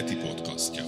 heti 0.00 0.16
podcastja. 0.16 0.82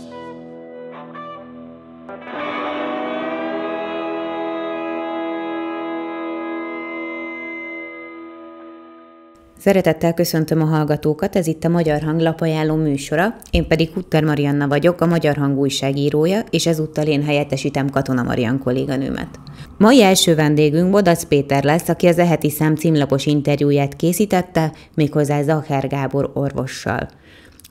Szeretettel 9.58 10.14
köszöntöm 10.14 10.60
a 10.60 10.64
hallgatókat, 10.64 11.36
ez 11.36 11.46
itt 11.46 11.64
a 11.64 11.68
Magyar 11.68 12.02
Hang 12.02 12.20
lapajánló 12.20 12.74
műsora, 12.74 13.34
én 13.50 13.66
pedig 13.66 13.90
Hutter 13.94 14.24
Marianna 14.24 14.68
vagyok, 14.68 15.00
a 15.00 15.06
Magyar 15.06 15.36
Hang 15.36 15.58
újságírója, 15.58 16.40
és 16.50 16.66
ezúttal 16.66 17.06
én 17.06 17.22
helyettesítem 17.22 17.90
Katona 17.90 18.22
Marian 18.22 18.58
kolléganőmet. 18.58 19.40
Mai 19.78 20.02
első 20.02 20.34
vendégünk 20.34 20.90
Bodac 20.90 21.24
Péter 21.24 21.64
lesz, 21.64 21.88
aki 21.88 22.06
az 22.06 22.18
eheti 22.18 22.50
szám 22.50 22.74
címlapos 22.74 23.26
interjúját 23.26 23.96
készítette, 23.96 24.72
méghozzá 24.94 25.42
Zacher 25.42 25.88
Gábor 25.88 26.30
orvossal. 26.34 27.08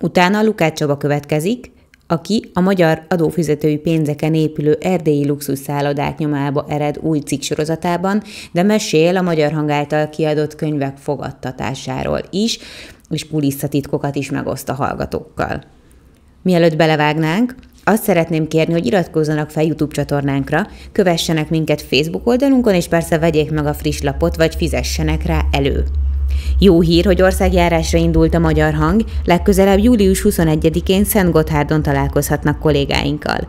Utána 0.01 0.43
Lukács 0.43 0.77
Csaba 0.77 0.97
következik, 0.97 1.71
aki 2.07 2.49
a 2.53 2.59
magyar 2.59 3.05
adófizetői 3.09 3.77
pénzeken 3.77 4.33
épülő 4.33 4.77
erdélyi 4.81 5.27
luxusszállodák 5.27 6.17
nyomába 6.17 6.65
ered 6.69 6.97
új 7.01 7.19
cikksorozatában, 7.19 8.23
de 8.51 8.63
mesél 8.63 9.17
a 9.17 9.21
Magyar 9.21 9.51
Hang 9.51 9.69
által 9.69 10.09
kiadott 10.09 10.55
könyvek 10.55 10.97
fogadtatásáról 10.97 12.21
is, 12.29 12.59
és 13.09 13.27
kulisszatitkokat 13.27 14.15
is 14.15 14.31
megoszt 14.31 14.69
a 14.69 14.73
hallgatókkal. 14.73 15.63
Mielőtt 16.41 16.75
belevágnánk, 16.75 17.55
azt 17.83 18.03
szeretném 18.03 18.47
kérni, 18.47 18.73
hogy 18.73 18.85
iratkozzanak 18.85 19.49
fel 19.49 19.63
YouTube 19.63 19.93
csatornánkra, 19.93 20.67
kövessenek 20.91 21.49
minket 21.49 21.81
Facebook 21.81 22.27
oldalunkon, 22.27 22.73
és 22.73 22.87
persze 22.87 23.17
vegyék 23.17 23.51
meg 23.51 23.65
a 23.65 23.73
friss 23.73 24.01
lapot, 24.01 24.35
vagy 24.35 24.55
fizessenek 24.55 25.25
rá 25.25 25.45
elő. 25.51 25.85
Jó 26.59 26.81
hír, 26.81 27.05
hogy 27.05 27.21
országjárásra 27.21 27.97
indult 27.97 28.33
a 28.33 28.39
magyar 28.39 28.73
hang, 28.73 29.03
legközelebb 29.25 29.79
július 29.79 30.25
21-én 30.29 31.03
Szent 31.03 31.31
Gotthárdon 31.31 31.81
találkozhatnak 31.81 32.59
kollégáinkkal. 32.59 33.47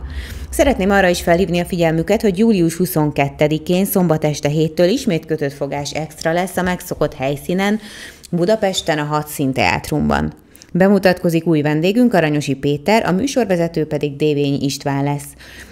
Szeretném 0.49 0.91
arra 0.91 1.07
is 1.07 1.21
felhívni 1.21 1.59
a 1.59 1.65
figyelmüket, 1.65 2.21
hogy 2.21 2.37
július 2.37 2.75
22-én 2.79 3.85
szombat 3.85 4.25
este 4.25 4.49
héttől 4.49 4.87
ismét 4.87 5.25
kötött 5.25 5.53
fogás 5.53 5.91
extra 5.91 6.33
lesz 6.33 6.57
a 6.57 6.61
megszokott 6.61 7.13
helyszínen, 7.13 7.79
Budapesten 8.29 8.99
a 8.99 9.03
Hat 9.03 9.29
Teátrumban. 9.53 10.33
Bemutatkozik 10.73 11.47
új 11.47 11.61
vendégünk, 11.61 12.13
Aranyosi 12.13 12.53
Péter, 12.53 13.05
a 13.05 13.11
műsorvezető 13.11 13.85
pedig 13.85 14.15
Dévényi 14.15 14.63
István 14.63 15.03
lesz. 15.03 15.27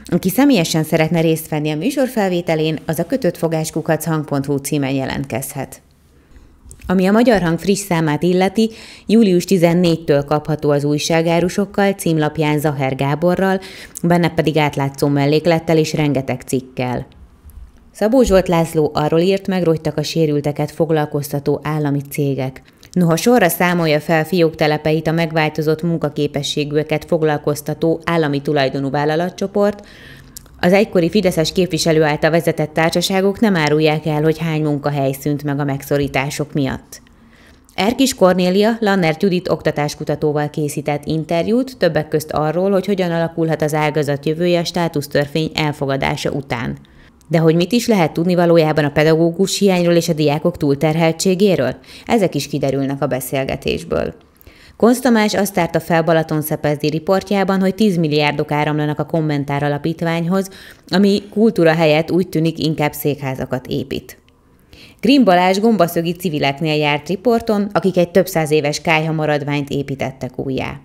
Aki 0.05 0.29
személyesen 0.29 0.83
szeretne 0.83 1.21
részt 1.21 1.49
venni 1.49 1.71
a 1.71 1.75
műsor 1.75 2.07
felvételén, 2.07 2.79
az 2.85 2.99
a 2.99 3.05
kötött 3.05 3.37
fogáskukac 3.37 4.05
hang.hu 4.05 4.57
címen 4.57 4.93
jelentkezhet. 4.93 5.81
Ami 6.91 7.07
a 7.07 7.11
Magyar 7.11 7.41
Hang 7.41 7.59
friss 7.59 7.79
számát 7.79 8.23
illeti, 8.23 8.69
július 9.05 9.43
14-től 9.47 10.23
kapható 10.27 10.69
az 10.69 10.83
újságárusokkal, 10.83 11.91
címlapján 11.91 12.59
Zaher 12.59 12.95
Gáborral, 12.95 13.59
benne 14.03 14.29
pedig 14.29 14.57
átlátszó 14.57 15.07
melléklettel 15.07 15.77
és 15.77 15.93
rengeteg 15.93 16.41
cikkel. 16.41 17.07
Szabó 17.91 18.23
Zsolt 18.23 18.47
László 18.47 18.91
arról 18.93 19.19
írt 19.19 19.47
meg, 19.47 19.63
rogytak 19.63 19.97
a 19.97 20.03
sérülteket 20.03 20.71
foglalkoztató 20.71 21.59
állami 21.63 22.01
cégek. 22.09 22.61
Noha 22.91 23.15
sorra 23.15 23.49
számolja 23.49 23.99
fel 23.99 24.25
fióktelepeit 24.25 25.07
a 25.07 25.11
megváltozott 25.11 25.81
munkaképességűeket 25.81 27.05
foglalkoztató 27.05 28.01
állami 28.03 28.41
tulajdonú 28.41 28.89
vállalatcsoport, 28.89 29.85
az 30.61 30.73
egykori 30.73 31.09
Fideszes 31.09 31.51
képviselő 31.51 32.03
által 32.03 32.31
vezetett 32.31 32.73
társaságok 32.73 33.39
nem 33.39 33.55
árulják 33.55 34.05
el, 34.05 34.21
hogy 34.21 34.37
hány 34.37 34.61
munkahely 34.61 35.11
szűnt 35.11 35.43
meg 35.43 35.59
a 35.59 35.63
megszorítások 35.63 36.53
miatt. 36.53 37.01
Erkis 37.75 38.15
Kornélia 38.15 38.77
Lanner 38.79 39.15
Judit 39.19 39.49
oktatáskutatóval 39.49 40.49
készített 40.49 41.05
interjút, 41.05 41.77
többek 41.77 42.07
közt 42.07 42.31
arról, 42.31 42.71
hogy 42.71 42.85
hogyan 42.85 43.11
alakulhat 43.11 43.61
az 43.61 43.73
ágazat 43.73 44.25
jövője 44.25 44.59
a 44.59 44.63
státusztörvény 44.63 45.51
elfogadása 45.53 46.31
után. 46.31 46.77
De 47.27 47.37
hogy 47.37 47.55
mit 47.55 47.71
is 47.71 47.87
lehet 47.87 48.11
tudni 48.11 48.35
valójában 48.35 48.85
a 48.85 48.91
pedagógus 48.91 49.59
hiányról 49.59 49.93
és 49.93 50.09
a 50.09 50.13
diákok 50.13 50.57
túlterheltségéről? 50.57 51.75
Ezek 52.05 52.35
is 52.35 52.47
kiderülnek 52.47 53.01
a 53.01 53.07
beszélgetésből. 53.07 54.13
Konsztamás 54.81 55.33
azt 55.33 55.53
tárt 55.53 55.75
a 55.75 55.79
fel 55.79 56.03
Balaton-Szepezdi 56.03 56.89
riportjában, 56.89 57.59
hogy 57.59 57.75
10 57.75 57.97
milliárdok 57.97 58.51
áramlanak 58.51 58.99
a 58.99 59.05
kommentár 59.05 59.63
alapítványhoz, 59.63 60.49
ami 60.87 61.21
kultúra 61.29 61.73
helyett 61.73 62.11
úgy 62.11 62.29
tűnik 62.29 62.59
inkább 62.59 62.93
székházakat 62.93 63.67
épít. 63.67 64.17
Grimm 64.99 65.23
Balázs 65.23 65.59
gombaszögi 65.59 66.11
civileknél 66.11 66.75
járt 66.75 67.07
riporton, 67.07 67.69
akik 67.73 67.97
egy 67.97 68.09
több 68.09 68.27
száz 68.27 68.51
éves 68.51 68.81
kájha 68.81 69.11
maradványt 69.11 69.69
építettek 69.69 70.39
újjá. 70.39 70.79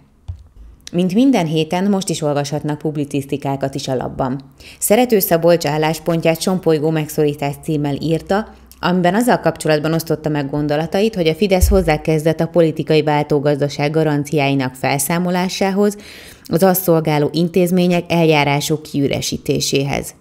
Mint 0.93 1.15
minden 1.15 1.47
héten, 1.47 1.91
most 1.91 2.09
is 2.09 2.23
olvashatnak 2.23 2.79
publicisztikákat 2.79 3.75
is 3.75 3.89
a 3.89 3.95
labban. 3.95 4.41
Szerető 4.79 5.19
Szabolcs 5.19 5.67
álláspontját 5.67 6.41
Sompolygó 6.41 6.91
megszorítás 6.91 7.55
címmel 7.62 7.95
írta, 7.95 8.49
amiben 8.89 9.15
azzal 9.15 9.41
kapcsolatban 9.41 9.93
osztotta 9.93 10.29
meg 10.29 10.51
gondolatait, 10.51 11.15
hogy 11.15 11.27
a 11.27 11.35
Fidesz 11.35 11.69
hozzákezdett 11.69 12.41
a 12.41 12.47
politikai 12.47 13.03
váltógazdaság 13.03 13.91
garanciáinak 13.91 14.75
felszámolásához, 14.75 15.97
az 16.45 16.63
azt 16.63 16.83
szolgáló 16.83 17.29
intézmények 17.33 18.05
eljárások 18.09 18.83
kiüresítéséhez. 18.83 20.15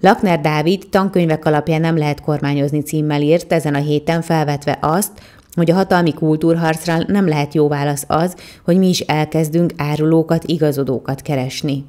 Lakner 0.00 0.40
Dávid 0.40 0.82
tankönyvek 0.90 1.44
alapján 1.44 1.80
nem 1.80 1.96
lehet 1.96 2.20
kormányozni 2.20 2.80
címmel 2.80 3.22
írt 3.22 3.52
ezen 3.52 3.74
a 3.74 3.80
héten 3.80 4.22
felvetve 4.22 4.78
azt, 4.80 5.12
hogy 5.54 5.70
a 5.70 5.74
hatalmi 5.74 6.12
kultúrharcra 6.12 6.98
nem 7.06 7.28
lehet 7.28 7.54
jó 7.54 7.68
válasz 7.68 8.04
az, 8.08 8.36
hogy 8.64 8.78
mi 8.78 8.88
is 8.88 9.00
elkezdünk 9.00 9.72
árulókat, 9.76 10.44
igazodókat 10.44 11.22
keresni. 11.22 11.84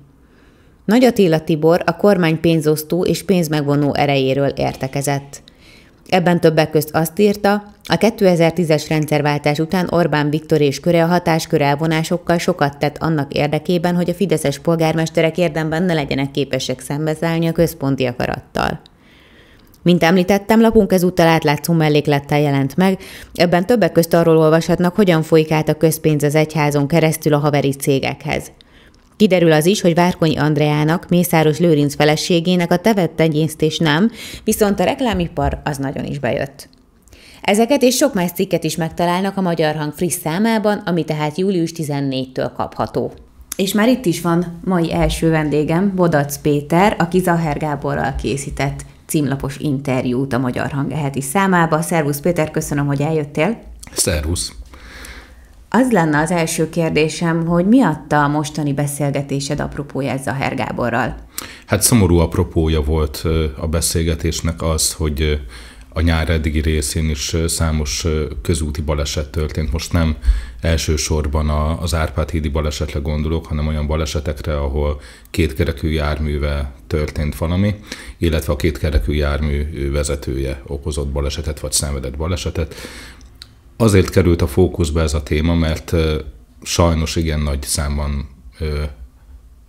Nagy 0.85 1.03
Attila 1.03 1.39
Tibor 1.39 1.81
a 1.85 1.95
kormány 1.95 2.39
pénzosztó 2.39 3.05
és 3.05 3.23
pénzmegvonó 3.23 3.93
erejéről 3.93 4.49
értekezett. 4.49 5.43
Ebben 6.09 6.39
többek 6.39 6.69
közt 6.69 6.89
azt 6.93 7.19
írta, 7.19 7.73
a 7.83 7.97
2010-es 7.97 8.85
rendszerváltás 8.89 9.59
után 9.59 9.87
Orbán 9.91 10.29
Viktor 10.29 10.61
és 10.61 10.79
köre 10.79 11.03
a 11.03 11.07
hatáskör 11.07 11.61
elvonásokkal 11.61 12.37
sokat 12.37 12.77
tett 12.77 12.97
annak 12.97 13.33
érdekében, 13.33 13.95
hogy 13.95 14.09
a 14.09 14.13
fideszes 14.13 14.59
polgármesterek 14.59 15.37
érdemben 15.37 15.83
ne 15.83 15.93
legyenek 15.93 16.31
képesek 16.31 16.79
szembeszállni 16.79 17.47
a 17.47 17.51
központi 17.51 18.05
akarattal. 18.05 18.79
Mint 19.81 20.03
említettem, 20.03 20.61
lapunk 20.61 20.91
ezúttal 20.91 21.27
átlátszó 21.27 21.73
melléklettel 21.73 22.39
jelent 22.39 22.75
meg, 22.75 22.99
ebben 23.33 23.65
többek 23.65 23.91
közt 23.91 24.13
arról 24.13 24.37
olvashatnak, 24.37 24.95
hogyan 24.95 25.21
folyik 25.21 25.51
át 25.51 25.69
a 25.69 25.73
közpénz 25.73 26.23
az 26.23 26.35
egyházon 26.35 26.87
keresztül 26.87 27.33
a 27.33 27.37
haveri 27.37 27.71
cégekhez. 27.71 28.51
Kiderül 29.17 29.51
az 29.51 29.65
is, 29.65 29.81
hogy 29.81 29.95
Várkonyi 29.95 30.37
Andreának, 30.37 31.09
Mészáros 31.09 31.59
Lőrinc 31.59 31.95
feleségének 31.95 32.71
a 32.71 32.77
tevett 32.77 33.15
tenyésztés 33.15 33.77
nem, 33.77 34.11
viszont 34.43 34.79
a 34.79 34.83
reklámipar 34.83 35.61
az 35.63 35.77
nagyon 35.77 36.05
is 36.05 36.19
bejött. 36.19 36.69
Ezeket 37.41 37.81
és 37.81 37.95
sok 37.95 38.13
más 38.13 38.31
cikket 38.31 38.63
is 38.63 38.75
megtalálnak 38.75 39.37
a 39.37 39.41
Magyar 39.41 39.75
Hang 39.75 39.93
friss 39.93 40.15
számában, 40.23 40.77
ami 40.77 41.03
tehát 41.03 41.37
július 41.37 41.71
14-től 41.75 42.49
kapható. 42.55 43.13
És 43.55 43.73
már 43.73 43.87
itt 43.87 44.05
is 44.05 44.21
van 44.21 44.59
mai 44.63 44.93
első 44.93 45.29
vendégem, 45.29 45.91
Bodac 45.95 46.37
Péter, 46.37 46.95
aki 46.99 47.19
Zaher 47.19 47.57
Gáborral 47.57 48.15
készített 48.21 48.85
címlapos 49.05 49.57
interjút 49.57 50.33
a 50.33 50.37
Magyar 50.37 50.71
Hang 50.71 50.91
eheti 50.91 51.21
számába. 51.21 51.81
Szervusz 51.81 52.19
Péter, 52.19 52.51
köszönöm, 52.51 52.85
hogy 52.85 53.01
eljöttél. 53.01 53.57
Szervusz. 53.93 54.53
Az 55.77 55.91
lenne 55.91 56.19
az 56.19 56.31
első 56.31 56.69
kérdésem, 56.69 57.45
hogy 57.45 57.67
mi 57.67 57.81
adta 57.81 58.23
a 58.23 58.27
mostani 58.27 58.73
beszélgetésed 58.73 59.59
apropója 59.59 60.17
Zaher 60.17 60.55
Gáborral? 60.55 61.15
Hát 61.65 61.81
szomorú 61.81 62.17
apropója 62.17 62.81
volt 62.81 63.23
a 63.57 63.67
beszélgetésnek 63.67 64.61
az, 64.61 64.93
hogy 64.93 65.41
a 65.89 66.01
nyár 66.01 66.29
eddigi 66.29 66.59
részén 66.59 67.09
is 67.09 67.35
számos 67.47 68.07
közúti 68.41 68.81
baleset 68.81 69.29
történt. 69.29 69.71
Most 69.71 69.93
nem 69.93 70.15
elsősorban 70.61 71.49
az 71.81 71.93
Árpád 71.93 72.29
hídi 72.29 72.49
balesetre 72.49 72.99
gondolok, 72.99 73.45
hanem 73.45 73.67
olyan 73.67 73.87
balesetekre, 73.87 74.57
ahol 74.57 75.01
kétkerekű 75.31 75.89
járműve 75.89 76.71
történt 76.87 77.37
valami, 77.37 77.75
illetve 78.17 78.53
a 78.53 78.55
kétkerekű 78.55 79.13
jármű 79.13 79.91
vezetője 79.91 80.61
okozott 80.67 81.07
balesetet, 81.07 81.59
vagy 81.59 81.71
szenvedett 81.71 82.17
balesetet. 82.17 82.75
Azért 83.77 84.09
került 84.09 84.41
a 84.41 84.47
fókuszba 84.47 85.01
ez 85.01 85.13
a 85.13 85.23
téma, 85.23 85.53
mert 85.55 85.95
sajnos 86.61 87.15
igen 87.15 87.39
nagy 87.39 87.61
számban 87.61 88.29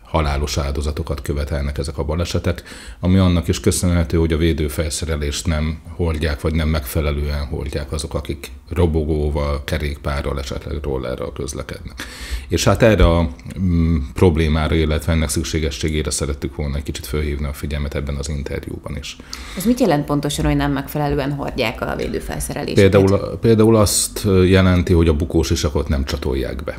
halálos 0.07 0.59
áldozatokat 0.59 1.23
követelnek 1.23 1.79
ezek 1.79 1.99
a 1.99 2.05
balesetek, 2.05 2.63
ami 3.01 3.19
annak 3.19 3.49
is 3.49 3.61
köszönhető, 3.61 4.17
hogy 4.17 4.33
a 4.33 4.37
védőfelszerelést 4.37 5.47
nem 5.47 5.81
hordják, 5.97 6.41
vagy 6.41 6.55
nem 6.55 6.69
megfelelően 6.69 7.45
hordják 7.45 7.93
azok, 7.93 8.15
akik 8.15 8.51
robogóval, 8.69 9.65
kerékpárral, 9.65 10.39
esetleg 10.39 10.83
rollerral 10.83 11.33
közlekednek. 11.33 12.05
És 12.49 12.65
hát 12.65 12.83
erre 12.83 13.07
a 13.07 13.29
mm, 13.61 13.97
problémára, 14.15 14.75
illetve 14.75 15.13
ennek 15.13 15.29
szükségességére 15.29 16.11
szerettük 16.11 16.57
volna 16.57 16.77
egy 16.77 16.83
kicsit 16.83 17.07
fölhívni 17.07 17.47
a 17.47 17.53
figyelmet 17.53 17.95
ebben 17.95 18.17
az 18.17 18.29
interjúban 18.29 18.97
is. 18.97 19.17
Ez 19.57 19.65
mit 19.65 19.81
jelent 19.81 20.05
pontosan, 20.05 20.45
hogy 20.45 20.57
nem 20.57 20.73
megfelelően 20.73 21.33
hordják 21.33 21.81
a 21.81 21.97
védőfelszerelést? 21.97 22.75
Például, 22.75 23.39
például 23.41 23.77
azt 23.77 24.27
jelenti, 24.45 24.93
hogy 24.93 25.09
a 25.09 25.15
bukós 25.15 25.51
isakot 25.51 25.89
nem 25.89 26.05
csatolják 26.05 26.65
be 26.65 26.79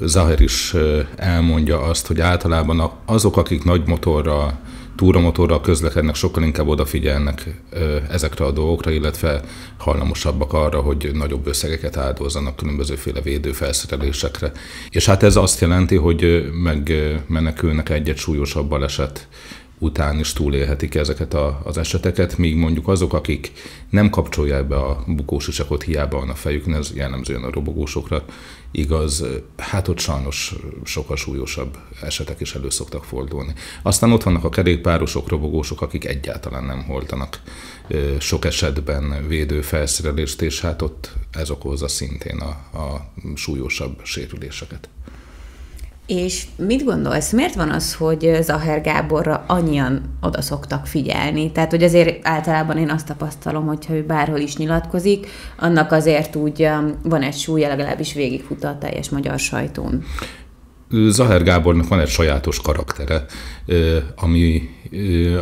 Zaher 0.00 0.40
is 0.40 0.74
elmondja 1.16 1.82
azt, 1.82 2.06
hogy 2.06 2.20
általában 2.20 2.90
azok, 3.04 3.36
akik 3.36 3.64
nagy 3.64 3.82
motorra 3.86 4.58
túramotorral 4.96 5.60
közlekednek, 5.60 6.14
sokkal 6.14 6.42
inkább 6.42 6.68
odafigyelnek 6.68 7.62
ezekre 8.10 8.44
a 8.44 8.50
dolgokra, 8.50 8.90
illetve 8.90 9.40
hajlamosabbak 9.78 10.52
arra, 10.52 10.80
hogy 10.80 11.10
nagyobb 11.14 11.46
összegeket 11.46 11.96
áldozzanak 11.96 12.56
különbözőféle 12.56 13.20
védőfelszerelésekre. 13.20 14.52
És 14.90 15.06
hát 15.06 15.22
ez 15.22 15.36
azt 15.36 15.60
jelenti, 15.60 15.96
hogy 15.96 16.50
megmenekülnek 16.58 17.88
egy-egy 17.88 18.16
súlyosabb 18.16 18.68
baleset 18.68 19.28
után 19.78 20.18
is 20.18 20.32
túlélhetik 20.32 20.94
ezeket 20.94 21.34
a, 21.34 21.60
az 21.64 21.78
eseteket, 21.78 22.38
míg 22.38 22.56
mondjuk 22.56 22.88
azok, 22.88 23.12
akik 23.12 23.52
nem 23.90 24.10
kapcsolják 24.10 24.66
be 24.68 24.76
a 24.76 25.04
bukósisakot, 25.06 25.82
hiába 25.82 26.18
van 26.18 26.28
a 26.28 26.34
fejükön, 26.34 26.74
ez 26.74 26.92
jellemzően 26.94 27.42
a 27.42 27.50
robogósokra 27.50 28.24
igaz, 28.70 29.24
hát 29.56 29.88
ott 29.88 29.98
sajnos 29.98 30.54
sokkal 30.84 31.16
súlyosabb 31.16 31.78
esetek 32.02 32.40
is 32.40 32.54
elő 32.54 32.70
szoktak 32.70 33.04
fordulni. 33.04 33.52
Aztán 33.82 34.12
ott 34.12 34.22
vannak 34.22 34.44
a 34.44 34.48
kerékpárosok, 34.48 35.28
robogósok, 35.28 35.82
akik 35.82 36.04
egyáltalán 36.04 36.64
nem 36.64 36.84
holtanak 36.84 37.40
sok 38.18 38.44
esetben 38.44 39.26
védőfelszerelést, 39.28 40.42
és 40.42 40.60
hát 40.60 40.82
ott 40.82 41.12
ez 41.32 41.50
okozza 41.50 41.88
szintén 41.88 42.38
a, 42.38 42.78
a 42.78 43.12
súlyosabb 43.34 44.00
sérüléseket. 44.02 44.88
És 46.06 46.46
mit 46.56 46.84
gondolsz, 46.84 47.32
miért 47.32 47.54
van 47.54 47.70
az, 47.70 47.94
hogy 47.94 48.38
Zaher 48.40 48.80
Gáborra 48.80 49.44
annyian 49.46 50.18
oda 50.20 50.42
szoktak 50.42 50.86
figyelni? 50.86 51.52
Tehát, 51.52 51.70
hogy 51.70 51.82
azért 51.82 52.26
általában 52.26 52.78
én 52.78 52.90
azt 52.90 53.06
tapasztalom, 53.06 53.66
hogyha 53.66 53.94
ő 53.94 54.02
bárhol 54.02 54.38
is 54.38 54.56
nyilatkozik, 54.56 55.26
annak 55.58 55.92
azért 55.92 56.36
úgy 56.36 56.62
um, 56.62 56.94
van 57.02 57.22
egy 57.22 57.36
súlya, 57.36 57.68
legalábbis 57.68 58.12
végigfut 58.12 58.64
a 58.64 58.78
teljes 58.80 59.08
magyar 59.08 59.38
sajtón. 59.38 60.04
Zaher 61.08 61.42
Gábornak 61.42 61.88
van 61.88 62.00
egy 62.00 62.08
sajátos 62.08 62.60
karaktere, 62.60 63.24
ami 64.16 64.68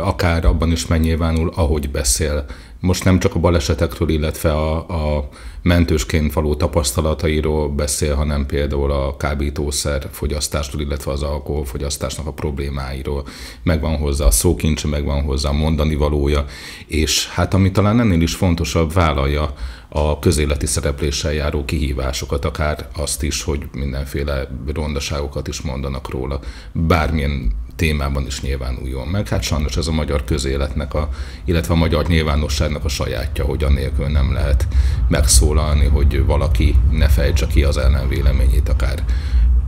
akár 0.01 0.45
abban 0.45 0.71
is 0.71 0.87
megnyilvánul, 0.87 1.51
ahogy 1.55 1.89
beszél. 1.89 2.45
Most 2.79 3.03
nem 3.03 3.19
csak 3.19 3.35
a 3.35 3.39
balesetekről, 3.39 4.09
illetve 4.09 4.51
a, 4.51 4.77
a 4.77 5.29
mentősként 5.65 6.33
való 6.33 6.55
tapasztalatairól 6.55 7.69
beszél, 7.69 8.15
hanem 8.15 8.45
például 8.45 8.91
a 8.91 9.17
kábítószer 9.17 10.07
fogyasztásról, 10.11 10.81
illetve 10.81 11.11
az 11.11 11.23
alkoholfogyasztásnak 11.23 12.27
a 12.27 12.31
problémáiról. 12.31 13.27
Megvan 13.63 13.97
hozzá 13.97 14.25
a 14.25 14.31
szókincse, 14.31 14.87
megvan 14.87 15.23
hozzá 15.23 15.49
a 15.49 15.53
mondani 15.53 15.95
valója, 15.95 16.45
és 16.87 17.29
hát 17.29 17.53
ami 17.53 17.71
talán 17.71 17.99
ennél 17.99 18.21
is 18.21 18.35
fontosabb, 18.35 18.93
vállalja 18.93 19.53
a 19.89 20.19
közéleti 20.19 20.65
szerepléssel 20.65 21.33
járó 21.33 21.65
kihívásokat, 21.65 22.45
akár 22.45 22.87
azt 22.95 23.23
is, 23.23 23.43
hogy 23.43 23.67
mindenféle 23.73 24.47
rondaságokat 24.73 25.47
is 25.47 25.61
mondanak 25.61 26.09
róla, 26.09 26.39
bármilyen 26.73 27.51
témában 27.75 28.25
is 28.25 28.41
nyilvánuljon 28.41 29.07
meg. 29.07 29.27
Hát 29.27 29.41
sajnos 29.41 29.77
ez 29.77 29.87
a 29.87 29.91
magyar 29.91 30.23
közéletnek, 30.23 30.93
a, 30.93 31.09
illetve 31.45 31.73
a 31.73 31.77
magyar 31.77 32.07
nyilvánosságnak 32.07 32.85
a 32.85 32.89
sajátja, 32.89 33.45
hogy 33.45 33.63
annélkül 33.63 34.07
nem 34.07 34.33
lehet 34.33 34.67
megszólalni, 35.07 35.85
hogy 35.85 36.25
valaki 36.25 36.75
ne 36.91 37.07
fejtse 37.07 37.47
ki 37.47 37.63
az 37.63 37.77
ellenvéleményét, 37.77 38.69
akár 38.69 39.03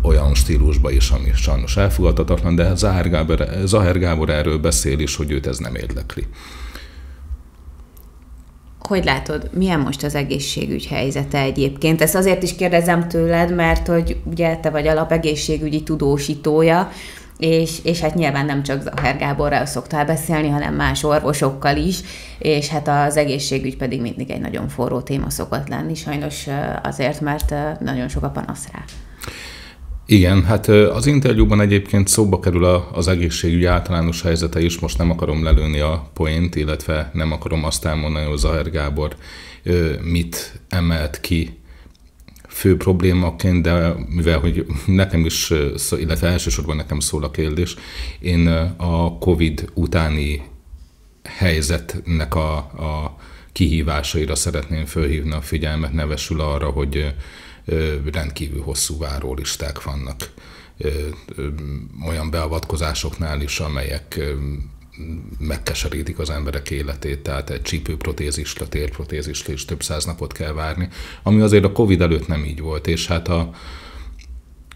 olyan 0.01 0.33
stílusba 0.33 0.91
is, 0.91 1.09
ami 1.09 1.31
sajnos 1.35 1.77
elfogadhatatlan, 1.77 2.55
de 2.55 2.75
Zahár 2.75 3.09
Gábor, 3.09 3.47
Zahár 3.65 3.99
Gábor 3.99 4.29
erről 4.29 4.57
beszél 4.57 4.99
is, 4.99 5.15
hogy 5.15 5.31
őt 5.31 5.47
ez 5.47 5.57
nem 5.57 5.75
érdekli. 5.75 6.25
Hogy 8.79 9.03
látod, 9.03 9.49
milyen 9.53 9.79
most 9.79 10.03
az 10.03 10.15
egészségügy 10.15 10.85
helyzete 10.85 11.39
egyébként? 11.39 12.01
Ezt 12.01 12.15
azért 12.15 12.43
is 12.43 12.55
kérdezem 12.55 13.07
tőled, 13.07 13.55
mert 13.55 13.87
hogy 13.87 14.17
ugye 14.23 14.55
te 14.55 14.69
vagy 14.69 14.87
alapegészségügyi 14.87 15.83
tudósítója, 15.83 16.91
és, 17.37 17.79
és 17.83 17.99
hát 17.99 18.15
nyilván 18.15 18.45
nem 18.45 18.63
csak 18.63 18.81
Zaher 18.81 19.17
Gáborral 19.17 19.65
szoktál 19.65 20.05
beszélni, 20.05 20.49
hanem 20.49 20.75
más 20.75 21.03
orvosokkal 21.03 21.77
is, 21.77 21.99
és 22.37 22.67
hát 22.67 22.87
az 22.87 23.17
egészségügy 23.17 23.77
pedig 23.77 24.01
mindig 24.01 24.29
egy 24.29 24.41
nagyon 24.41 24.67
forró 24.67 25.01
téma 25.01 25.29
szokott 25.29 25.67
lenni, 25.67 25.95
sajnos 25.95 26.47
azért, 26.83 27.21
mert 27.21 27.53
nagyon 27.79 28.07
sok 28.07 28.23
a 28.23 28.29
panasz 28.29 28.67
rá. 28.71 28.83
Igen, 30.05 30.43
hát 30.43 30.67
az 30.67 31.05
interjúban 31.05 31.61
egyébként 31.61 32.07
szóba 32.07 32.39
kerül 32.39 32.65
az 32.93 33.07
egészségügy 33.07 33.65
általános 33.65 34.21
helyzete 34.21 34.61
is, 34.61 34.79
most 34.79 34.97
nem 34.97 35.09
akarom 35.09 35.43
lelőni 35.43 35.79
a 35.79 36.09
poént, 36.13 36.55
illetve 36.55 37.09
nem 37.13 37.31
akarom 37.31 37.63
azt 37.63 37.85
elmondani, 37.85 38.25
hogy 38.25 38.37
Zaher 38.37 38.71
Gábor 38.71 39.15
mit 40.01 40.61
emelt 40.69 41.19
ki 41.19 41.59
fő 42.57 42.77
problémaként, 42.77 43.61
de 43.61 43.93
mivel 44.09 44.39
hogy 44.39 44.65
nekem 44.85 45.25
is, 45.25 45.53
illetve 45.97 46.27
elsősorban 46.27 46.75
nekem 46.75 46.99
szól 46.99 47.23
a 47.23 47.31
kérdés, 47.31 47.75
én 48.19 48.47
a 48.77 49.17
COVID 49.17 49.71
utáni 49.73 50.41
helyzetnek 51.23 52.35
a, 52.35 52.55
a 52.57 53.17
kihívásaira 53.51 54.35
szeretném 54.35 54.85
fölhívni 54.85 55.31
a 55.31 55.41
figyelmet, 55.41 55.93
nevesül 55.93 56.41
arra, 56.41 56.69
hogy 56.69 57.13
rendkívül 58.11 58.61
hosszú 58.61 58.97
várólisták 58.97 59.83
vannak 59.83 60.33
olyan 62.07 62.29
beavatkozásoknál 62.29 63.41
is, 63.41 63.59
amelyek 63.59 64.19
megkeserítik 65.39 66.19
az 66.19 66.29
emberek 66.29 66.69
életét, 66.69 67.19
tehát 67.19 67.49
egy 67.49 67.61
csípőprotézisra, 67.61 68.67
térprotézisra 68.67 69.53
is 69.53 69.65
több 69.65 69.83
száz 69.83 70.05
napot 70.05 70.31
kell 70.31 70.53
várni, 70.53 70.89
ami 71.23 71.41
azért 71.41 71.63
a 71.63 71.71
Covid 71.71 72.01
előtt 72.01 72.27
nem 72.27 72.45
így 72.45 72.59
volt, 72.59 72.87
és 72.87 73.07
hát 73.07 73.27
a, 73.27 73.49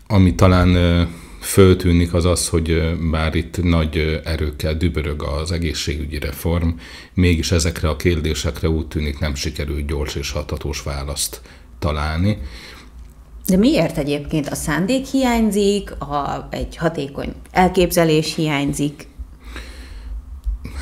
ami 0.08 0.36
talán 0.36 1.08
föltűnik 1.42 2.14
az 2.14 2.26
az, 2.26 2.48
hogy 2.48 2.98
bár 3.12 3.36
itt 3.36 3.64
nagy 3.64 4.22
erőkkel 4.24 4.74
dübörög 4.74 5.24
az 5.24 5.52
egészségügyi 5.52 6.20
reform, 6.20 6.70
mégis 7.14 7.52
ezekre 7.52 7.90
a 7.90 7.96
kérdésekre 7.96 8.70
úgy 8.70 8.88
tűnik 8.88 9.20
nem 9.20 9.36
sikerült 9.36 9.88
gyors 9.88 10.16
és 10.16 10.32
hatatos 10.32 10.84
választ 10.84 11.42
találni. 11.80 12.38
De 13.46 13.58
miért 13.58 13.98
egyébként? 13.98 14.48
A 14.48 14.56
szándék 14.56 15.06
hiányzik, 15.06 15.92
a, 15.92 16.48
egy 16.52 16.76
hatékony 16.76 17.34
elképzelés 17.52 18.36
hiányzik? 18.36 19.08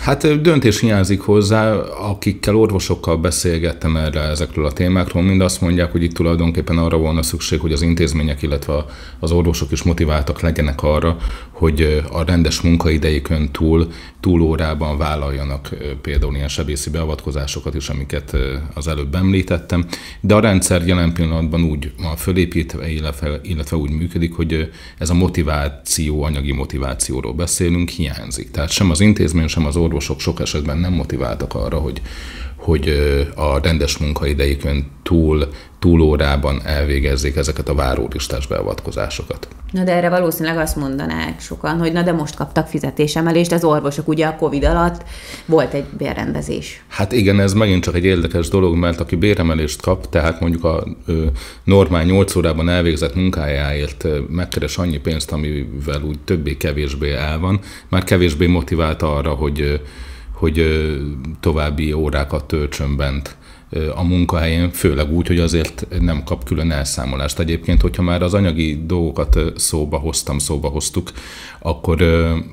Hát 0.01 0.41
döntés 0.41 0.79
hiányzik 0.79 1.21
hozzá, 1.21 1.73
akikkel 1.81 2.55
orvosokkal 2.55 3.17
beszélgettem 3.17 3.95
erre 3.95 4.19
ezekről 4.21 4.65
a 4.65 4.71
témákról, 4.71 5.23
mind 5.23 5.41
azt 5.41 5.61
mondják, 5.61 5.91
hogy 5.91 6.03
itt 6.03 6.13
tulajdonképpen 6.13 6.77
arra 6.77 6.97
volna 6.97 7.21
szükség, 7.21 7.59
hogy 7.59 7.71
az 7.71 7.81
intézmények, 7.81 8.41
illetve 8.41 8.85
az 9.19 9.31
orvosok 9.31 9.71
is 9.71 9.83
motiváltak 9.83 10.41
legyenek 10.41 10.83
arra, 10.83 11.17
hogy 11.51 12.03
a 12.11 12.23
rendes 12.23 12.61
munkaidejükön 12.61 13.51
túl 13.51 13.87
túlórában 14.19 14.97
vállaljanak 14.97 15.69
például 16.01 16.35
ilyen 16.35 16.47
sebészi 16.47 16.89
beavatkozásokat 16.89 17.75
is, 17.75 17.89
amiket 17.89 18.37
az 18.73 18.87
előbb 18.87 19.15
említettem, 19.15 19.85
de 20.21 20.35
a 20.35 20.39
rendszer 20.39 20.87
jelen 20.87 21.13
pillanatban 21.13 21.63
úgy 21.63 21.91
van 22.01 22.15
fölépítve, 22.15 22.91
illetve, 22.91 23.39
illetve 23.43 23.77
úgy 23.77 23.89
működik, 23.89 24.33
hogy 24.33 24.69
ez 24.97 25.09
a 25.09 25.13
motiváció, 25.13 26.23
anyagi 26.23 26.51
motivációról 26.51 27.33
beszélünk, 27.33 27.89
hiányzik. 27.89 28.51
Tehát 28.51 28.69
sem 28.69 28.89
az 28.89 28.99
intézmény, 28.99 29.47
sem 29.47 29.65
az 29.69 29.75
orvosok 29.75 30.19
sok 30.19 30.39
esetben 30.39 30.77
nem 30.77 30.93
motiváltak 30.93 31.53
arra, 31.53 31.77
hogy, 31.77 32.01
hogy 32.55 32.89
a 33.35 33.59
rendes 33.59 33.97
munkaidejükön 33.97 34.85
túl, 35.03 35.47
túlórában 35.79 36.61
elvégezzék 36.65 37.35
ezeket 37.35 37.69
a 37.69 37.73
várólistás 37.73 38.47
beavatkozásokat. 38.47 39.47
Na 39.71 39.83
de 39.83 39.93
erre 39.93 40.09
valószínűleg 40.09 40.57
azt 40.57 40.75
mondanák 40.75 41.41
sokan, 41.41 41.77
hogy 41.77 41.91
na 41.91 42.01
de 42.01 42.11
most 42.11 42.35
kaptak 42.35 42.67
fizetésemelést, 42.67 43.51
az 43.51 43.63
orvosok 43.63 44.07
ugye 44.07 44.25
a 44.25 44.35
Covid 44.35 44.63
alatt 44.63 45.03
volt 45.45 45.73
egy 45.73 45.85
bérrendezés. 45.97 46.83
Hát 46.87 47.11
igen, 47.11 47.39
ez 47.39 47.53
megint 47.53 47.83
csak 47.83 47.95
egy 47.95 48.05
érdekes 48.05 48.47
dolog, 48.47 48.75
mert 48.75 48.99
aki 48.99 49.15
béremelést 49.15 49.81
kap, 49.81 50.09
tehát 50.09 50.39
mondjuk 50.39 50.63
a 50.63 50.83
ö, 51.05 51.25
normál 51.63 52.03
8 52.03 52.35
órában 52.35 52.69
elvégzett 52.69 53.15
munkájáért 53.15 54.07
megkeres 54.29 54.77
annyi 54.77 54.97
pénzt, 54.97 55.31
amivel 55.31 56.01
úgy 56.07 56.19
többé-kevésbé 56.19 57.13
el 57.13 57.39
van, 57.39 57.59
már 57.89 58.03
kevésbé 58.03 58.47
motivált 58.47 59.01
arra, 59.01 59.33
hogy 59.33 59.81
hogy 60.39 60.63
további 61.39 61.93
órákat 61.93 62.45
töltsön 62.45 62.95
bent 62.95 63.37
a 63.95 64.03
munkahelyén, 64.03 64.71
főleg 64.71 65.11
úgy, 65.11 65.27
hogy 65.27 65.39
azért 65.39 65.85
nem 65.99 66.23
kap 66.23 66.43
külön 66.43 66.71
elszámolást. 66.71 67.39
Egyébként, 67.39 67.81
hogyha 67.81 68.01
már 68.01 68.21
az 68.21 68.33
anyagi 68.33 68.83
dolgokat 68.85 69.39
szóba 69.55 69.97
hoztam, 69.97 70.39
szóba 70.39 70.67
hoztuk, 70.67 71.11
akkor 71.59 72.03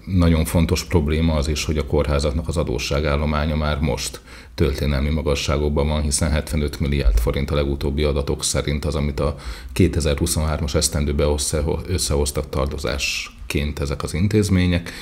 nagyon 0.05 0.45
fontos 0.45 0.85
probléma 0.85 1.35
az 1.35 1.49
is, 1.49 1.65
hogy 1.65 1.79
a 1.79 1.87
kórházatnak 1.87 2.49
az 2.49 2.57
adósságállománya 2.57 3.57
már 3.57 3.81
most 3.81 4.21
történelmi 4.55 5.09
magasságokban 5.09 5.89
van, 5.89 6.03
hiszen 6.03 6.31
75 6.31 6.81
milliárd 6.81 7.19
forint 7.19 7.51
a 7.51 7.55
legutóbbi 7.55 8.03
adatok 8.03 8.45
szerint 8.45 8.85
az, 8.85 8.95
amit 8.95 9.21
a 9.21 9.35
2023-as 9.75 10.75
esztendőbe 10.75 11.25
összehoztak 11.87 12.49
tartozásként 12.49 13.79
ezek 13.79 14.03
az 14.03 14.15
intézmények 14.15 14.93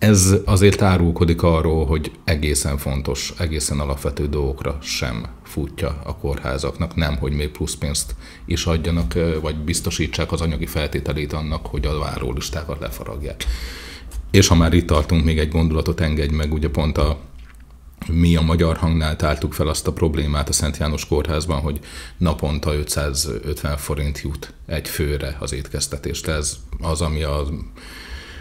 ez 0.00 0.34
azért 0.44 0.82
árulkodik 0.82 1.42
arról, 1.42 1.86
hogy 1.86 2.10
egészen 2.24 2.78
fontos, 2.78 3.32
egészen 3.38 3.80
alapvető 3.80 4.28
dolgokra 4.28 4.78
sem 4.82 5.26
futja 5.42 6.00
a 6.04 6.16
kórházaknak, 6.16 6.94
nem, 6.94 7.16
hogy 7.16 7.32
még 7.32 7.48
plusz 7.48 7.74
pénzt 7.74 8.14
is 8.46 8.64
adjanak, 8.66 9.14
vagy 9.40 9.56
biztosítsák 9.56 10.32
az 10.32 10.40
anyagi 10.40 10.66
feltételét 10.66 11.32
annak, 11.32 11.66
hogy 11.66 11.86
a 11.86 11.98
várólistákat 11.98 12.80
lefaragják. 12.80 13.44
És 14.30 14.46
ha 14.46 14.54
már 14.54 14.72
itt 14.72 14.86
tartunk, 14.86 15.24
még 15.24 15.38
egy 15.38 15.48
gondolatot 15.48 16.00
engedj 16.00 16.34
meg, 16.34 16.52
ugye 16.52 16.68
pont 16.68 16.98
a 16.98 17.18
mi 18.06 18.36
a 18.36 18.40
Magyar 18.40 18.76
Hangnál 18.76 19.16
táltuk 19.16 19.52
fel 19.52 19.68
azt 19.68 19.86
a 19.86 19.92
problémát 19.92 20.48
a 20.48 20.52
Szent 20.52 20.76
János 20.76 21.06
Kórházban, 21.06 21.60
hogy 21.60 21.80
naponta 22.16 22.74
550 22.74 23.76
forint 23.76 24.20
jut 24.22 24.52
egy 24.66 24.88
főre 24.88 25.36
az 25.40 25.52
étkeztetést. 25.52 26.28
Ez 26.28 26.56
az, 26.80 27.00
ami 27.00 27.22
a, 27.22 27.46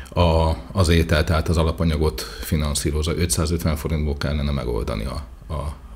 a, 0.10 0.56
az 0.72 0.89
étel, 0.89 1.24
tehát 1.24 1.50
az 1.50 1.58
alapanyagot 1.58 2.22
finanszírozza. 2.22 3.16
550 3.16 3.75
forintból 3.75 4.18
kellene 4.18 4.51
megoldani 4.51 5.06
a, 5.06 5.24
a, 5.48 5.54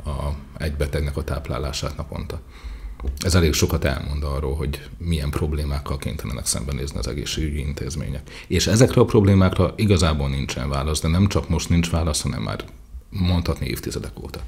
a, 0.09 0.33
egy 0.57 0.73
betegnek 0.73 1.17
a 1.17 1.23
táplálását 1.23 1.97
naponta. 1.97 2.39
Ez 3.19 3.35
elég 3.35 3.53
sokat 3.53 3.83
elmond 3.83 4.23
arról, 4.23 4.55
hogy 4.55 4.89
milyen 4.97 5.29
problémákkal 5.29 5.97
kénytelenek 5.97 6.45
szembenézni 6.45 6.97
az 6.97 7.07
egészségügyi 7.07 7.59
intézmények. 7.59 8.21
És 8.47 8.67
ezekre 8.67 9.01
a 9.01 9.05
problémákra 9.05 9.73
igazából 9.75 10.29
nincsen 10.29 10.69
válasz, 10.69 11.01
de 11.01 11.07
nem 11.07 11.27
csak 11.27 11.49
most 11.49 11.69
nincs 11.69 11.89
válasz, 11.89 12.21
hanem 12.21 12.41
már 12.41 12.63
mondhatni 13.09 13.67
évtizedek 13.67 14.23
óta. 14.23 14.39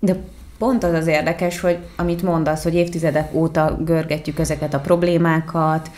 De 0.00 0.24
pont 0.58 0.84
az 0.84 0.92
az 0.92 1.06
érdekes, 1.06 1.60
hogy 1.60 1.78
amit 1.96 2.22
mondasz, 2.22 2.62
hogy 2.62 2.74
évtizedek 2.74 3.34
óta 3.34 3.78
görgetjük 3.84 4.38
ezeket 4.38 4.74
a 4.74 4.80
problémákat, 4.80 5.90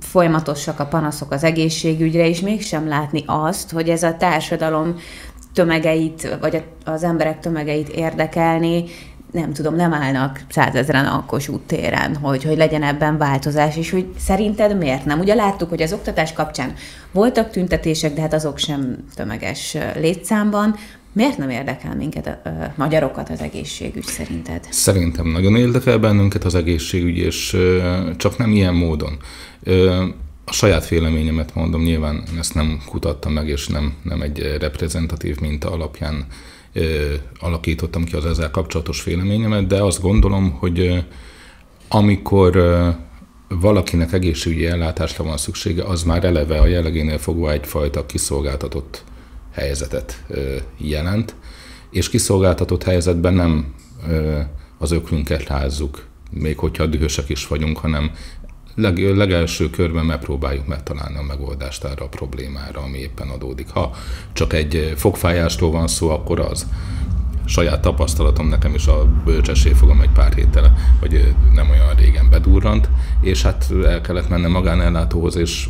folyamatosak 0.00 0.80
a 0.80 0.86
panaszok 0.86 1.32
az 1.32 1.44
egészségügyre, 1.44 2.28
és 2.28 2.40
mégsem 2.40 2.88
látni 2.88 3.22
azt, 3.26 3.70
hogy 3.70 3.88
ez 3.88 4.02
a 4.02 4.16
társadalom 4.16 4.96
tömegeit, 5.52 6.36
vagy 6.40 6.64
az 6.84 7.02
emberek 7.02 7.40
tömegeit 7.40 7.88
érdekelni, 7.88 8.84
nem 9.34 9.52
tudom, 9.52 9.74
nem 9.74 9.92
állnak 9.92 10.40
százezren 10.48 11.06
a 11.06 11.24
Kossuth 11.26 11.66
téren, 11.66 12.16
hogy, 12.16 12.44
hogy 12.44 12.56
legyen 12.56 12.82
ebben 12.82 13.18
változás, 13.18 13.76
és 13.76 13.90
hogy 13.90 14.06
szerinted 14.18 14.78
miért 14.78 15.04
nem? 15.04 15.18
Ugye 15.18 15.34
láttuk, 15.34 15.68
hogy 15.68 15.82
az 15.82 15.92
oktatás 15.92 16.32
kapcsán 16.32 16.74
voltak 17.12 17.50
tüntetések, 17.50 18.14
de 18.14 18.20
hát 18.20 18.32
azok 18.32 18.58
sem 18.58 18.96
tömeges 19.14 19.76
létszámban. 19.96 20.76
Miért 21.14 21.38
nem 21.38 21.50
érdekel 21.50 21.96
minket, 21.96 22.26
a, 22.26 22.48
a 22.48 22.72
magyarokat 22.76 23.30
az 23.30 23.40
egészségügy 23.40 24.04
szerinted? 24.04 24.66
Szerintem 24.70 25.26
nagyon 25.26 25.56
érdekel 25.56 25.98
bennünket 25.98 26.44
az 26.44 26.54
egészségügy, 26.54 27.16
és 27.16 27.56
csak 28.16 28.36
nem 28.36 28.52
ilyen 28.52 28.74
módon. 28.74 29.16
A 30.44 30.52
saját 30.52 30.88
véleményemet 30.88 31.54
mondom, 31.54 31.82
nyilván 31.82 32.22
ezt 32.38 32.54
nem 32.54 32.82
kutattam 32.86 33.32
meg, 33.32 33.48
és 33.48 33.66
nem, 33.66 33.94
nem 34.02 34.22
egy 34.22 34.56
reprezentatív 34.60 35.40
minta 35.40 35.70
alapján 35.70 36.26
alakítottam 37.40 38.04
ki 38.04 38.16
az 38.16 38.26
ezzel 38.26 38.50
kapcsolatos 38.50 39.04
véleményemet, 39.04 39.66
de 39.66 39.82
azt 39.82 40.00
gondolom, 40.00 40.50
hogy 40.50 41.04
amikor 41.88 42.58
valakinek 43.48 44.12
egészségügyi 44.12 44.66
ellátásra 44.66 45.24
van 45.24 45.36
szüksége, 45.36 45.84
az 45.84 46.02
már 46.02 46.24
eleve 46.24 46.58
a 46.58 46.66
jellegénél 46.66 47.18
fogva 47.18 47.52
egyfajta 47.52 48.06
kiszolgáltatott 48.06 49.04
helyzetet 49.54 50.24
jelent, 50.76 51.34
és 51.90 52.08
kiszolgáltatott 52.08 52.82
helyzetben 52.82 53.34
nem 53.34 53.74
az 54.78 54.90
öklünket 54.90 55.48
rázzuk, 55.48 56.06
még 56.30 56.58
hogyha 56.58 56.86
dühösek 56.86 57.28
is 57.28 57.46
vagyunk, 57.46 57.78
hanem 57.78 58.10
leg, 58.74 59.16
legelső 59.16 59.70
körben 59.70 60.04
megpróbáljuk 60.04 60.66
megtalálni 60.66 61.16
a 61.16 61.22
megoldást 61.22 61.84
erre 61.84 62.04
a 62.04 62.08
problémára, 62.08 62.80
ami 62.80 62.98
éppen 62.98 63.28
adódik. 63.28 63.68
Ha 63.68 63.94
csak 64.32 64.52
egy 64.52 64.92
fogfájástól 64.96 65.70
van 65.70 65.86
szó, 65.86 66.10
akkor 66.10 66.40
az 66.40 66.66
saját 67.46 67.80
tapasztalatom 67.80 68.48
nekem 68.48 68.74
is 68.74 68.86
a 68.86 69.12
fogom 69.74 70.00
egy 70.00 70.10
pár 70.10 70.34
héttel, 70.34 70.76
hogy 71.00 71.34
nem 71.54 71.70
olyan 71.70 71.94
régen 71.96 72.30
bedurrant, 72.30 72.88
és 73.20 73.42
hát 73.42 73.72
el 73.84 74.00
kellett 74.00 74.28
mennem 74.28 74.50
magánellátóhoz, 74.50 75.36
és 75.36 75.68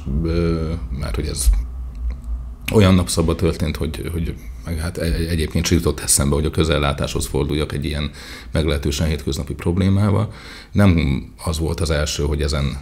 mert 0.99 1.15
hogy 1.15 1.27
ez 1.27 1.51
olyan 2.73 2.95
napszabba 2.95 3.35
történt, 3.35 3.77
hogy, 3.77 4.09
hogy 4.13 4.35
meg 4.65 4.79
hát 4.79 4.99
egyébként 4.99 5.69
jutott 5.69 6.01
eszembe, 6.01 6.35
hogy 6.35 6.45
a 6.45 6.51
közellátáshoz 6.51 7.27
forduljak 7.27 7.73
egy 7.73 7.85
ilyen 7.85 8.11
meglehetősen 8.53 9.07
hétköznapi 9.07 9.55
problémával. 9.55 10.33
Nem 10.73 11.23
az 11.45 11.59
volt 11.59 11.81
az 11.81 11.91
első, 11.91 12.23
hogy 12.23 12.43
ezen 12.43 12.79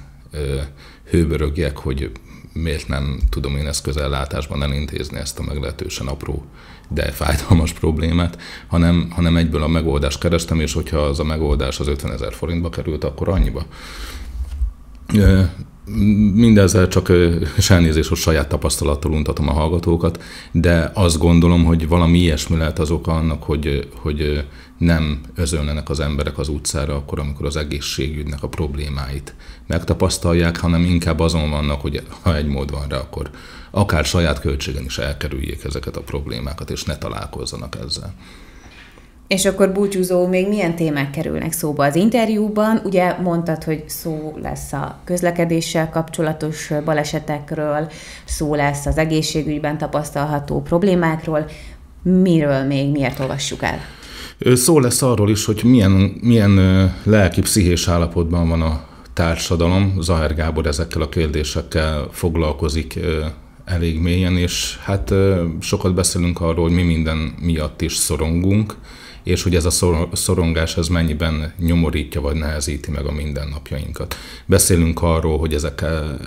hőbörögjek, 1.10 1.76
hogy 1.76 2.10
miért 2.52 2.88
nem 2.88 3.18
tudom 3.30 3.56
én 3.56 3.66
ezt 3.66 3.82
közellátásban 3.82 4.62
elintézni 4.62 5.18
ezt 5.18 5.38
a 5.38 5.42
meglehetősen 5.42 6.06
apró, 6.06 6.44
de 6.88 7.10
fájdalmas 7.10 7.72
problémát, 7.72 8.38
hanem, 8.66 9.10
hanem 9.10 9.36
egyből 9.36 9.62
a 9.62 9.68
megoldást 9.68 10.18
kerestem, 10.18 10.60
és 10.60 10.72
hogyha 10.72 10.98
az 10.98 11.20
a 11.20 11.24
megoldás 11.24 11.80
az 11.80 11.86
50 11.86 12.12
ezer 12.12 12.34
forintba 12.34 12.68
került, 12.68 13.04
akkor 13.04 13.28
annyiba. 13.28 13.66
Mindezzel 16.34 16.88
csak 16.88 17.12
elnézést, 17.68 18.08
hogy 18.08 18.18
saját 18.18 18.48
tapasztalattal 18.48 19.12
untatom 19.12 19.48
a 19.48 19.52
hallgatókat, 19.52 20.22
de 20.52 20.90
azt 20.94 21.18
gondolom, 21.18 21.64
hogy 21.64 21.88
valami 21.88 22.18
ilyesmi 22.18 22.56
lehet 22.56 22.78
az 22.78 22.90
oka 22.90 23.12
annak, 23.12 23.42
hogy, 23.42 23.88
hogy 23.94 24.44
nem 24.78 25.20
özönlenek 25.34 25.88
az 25.90 26.00
emberek 26.00 26.38
az 26.38 26.48
utcára 26.48 26.94
akkor, 26.94 27.18
amikor 27.18 27.46
az 27.46 27.56
egészségügynek 27.56 28.42
a 28.42 28.48
problémáit 28.48 29.34
megtapasztalják, 29.66 30.56
hanem 30.56 30.84
inkább 30.84 31.20
azon 31.20 31.50
vannak, 31.50 31.80
hogy 31.80 32.02
ha 32.22 32.36
egy 32.36 32.46
mód 32.46 32.70
van 32.70 32.88
rá, 32.88 32.96
akkor 32.96 33.30
akár 33.70 34.04
saját 34.04 34.40
költségen 34.40 34.84
is 34.84 34.98
elkerüljék 34.98 35.64
ezeket 35.64 35.96
a 35.96 36.02
problémákat, 36.02 36.70
és 36.70 36.84
ne 36.84 36.96
találkozzanak 36.96 37.76
ezzel. 37.84 38.14
És 39.26 39.44
akkor 39.44 39.72
búcsúzó, 39.72 40.26
még 40.26 40.48
milyen 40.48 40.76
témák 40.76 41.10
kerülnek 41.10 41.52
szóba 41.52 41.84
az 41.84 41.94
interjúban? 41.94 42.80
Ugye 42.84 43.16
mondtad, 43.20 43.64
hogy 43.64 43.84
szó 43.86 44.34
lesz 44.42 44.72
a 44.72 45.00
közlekedéssel 45.04 45.90
kapcsolatos 45.90 46.70
balesetekről, 46.84 47.90
szó 48.24 48.54
lesz 48.54 48.86
az 48.86 48.98
egészségügyben 48.98 49.78
tapasztalható 49.78 50.62
problémákról. 50.62 51.46
Miről 52.02 52.62
még, 52.62 52.90
miért 52.90 53.20
olvassuk 53.20 53.62
el? 53.62 53.78
Szó 54.54 54.80
lesz 54.80 55.02
arról 55.02 55.30
is, 55.30 55.44
hogy 55.44 55.60
milyen, 55.64 55.90
milyen 56.20 56.54
lelki-pszichés 57.02 57.88
állapotban 57.88 58.48
van 58.48 58.62
a 58.62 58.84
társadalom. 59.12 59.96
Zahár 60.00 60.34
Gábor 60.34 60.66
ezekkel 60.66 61.02
a 61.02 61.08
kérdésekkel 61.08 62.08
foglalkozik 62.10 62.98
elég 63.64 64.00
mélyen, 64.00 64.36
és 64.36 64.78
hát 64.84 65.12
sokat 65.60 65.94
beszélünk 65.94 66.40
arról, 66.40 66.64
hogy 66.64 66.74
mi 66.74 66.82
minden 66.82 67.34
miatt 67.40 67.80
is 67.80 67.94
szorongunk, 67.94 68.74
és 69.22 69.42
hogy 69.42 69.54
ez 69.54 69.64
a 69.64 69.70
szorongás 70.12 70.76
ez 70.76 70.88
mennyiben 70.88 71.52
nyomorítja 71.58 72.20
vagy 72.20 72.36
nehezíti 72.36 72.90
meg 72.90 73.06
a 73.06 73.12
mindennapjainkat. 73.12 74.16
Beszélünk 74.46 75.02
arról, 75.02 75.38
hogy 75.38 75.54
ezek 75.54 75.80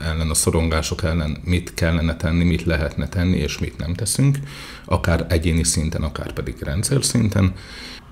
ellen, 0.04 0.30
a 0.30 0.34
szorongások 0.34 1.04
ellen 1.04 1.38
mit 1.44 1.74
kellene 1.74 2.16
tenni, 2.16 2.44
mit 2.44 2.64
lehetne 2.64 3.10
tenni, 3.10 3.38
és 3.38 3.58
mit 3.58 3.78
nem 3.78 3.94
teszünk, 3.94 4.38
akár 4.86 5.25
egyéni 5.30 5.64
szinten, 5.64 6.04
akár 6.04 6.34
pedig 6.34 6.56
rendszer 6.60 7.04
szinten. 7.04 7.54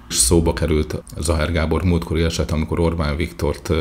Szóba 0.10 0.54
került 0.54 1.04
Zahár 1.18 1.52
Gábor 1.52 1.84
múltkori 1.84 2.24
eset, 2.24 2.52
amikor 2.52 2.80
Orbán 2.80 3.16
Viktort, 3.16 3.74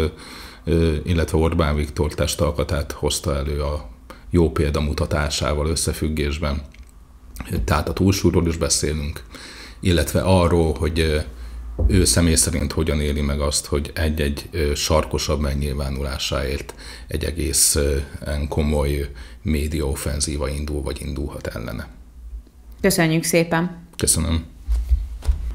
illetve 1.05 1.39
Orbán 1.39 1.75
Viktor 1.75 2.15
testalkatát 2.15 2.93
hozta 2.93 3.37
elő 3.37 3.61
a 3.61 3.91
jó 4.31 4.51
példa 4.51 4.81
mutatásával 4.81 5.67
összefüggésben. 5.67 6.63
Tehát 7.65 7.89
a 7.89 7.93
túlsúlyról 7.93 8.47
is 8.47 8.57
beszélünk, 8.57 9.25
illetve 9.83 10.21
arról, 10.21 10.75
hogy 10.79 11.25
ő 11.87 12.05
személy 12.05 12.35
szerint 12.35 12.73
hogyan 12.73 13.01
éli 13.01 13.21
meg 13.21 13.41
azt, 13.41 13.67
hogy 13.67 13.93
egy-egy 13.95 14.49
sarkosabb 14.75 15.41
megnyilvánulásáért 15.41 16.75
egy 17.07 17.25
egész 17.25 17.79
komoly 18.49 19.09
médiaoffenzíva 19.43 20.49
indul, 20.49 20.83
vagy 20.83 21.01
indulhat 21.01 21.47
ellene. 21.47 21.89
Köszönjük 22.81 23.25
szépen! 23.25 23.77
Köszönöm! 23.97 24.45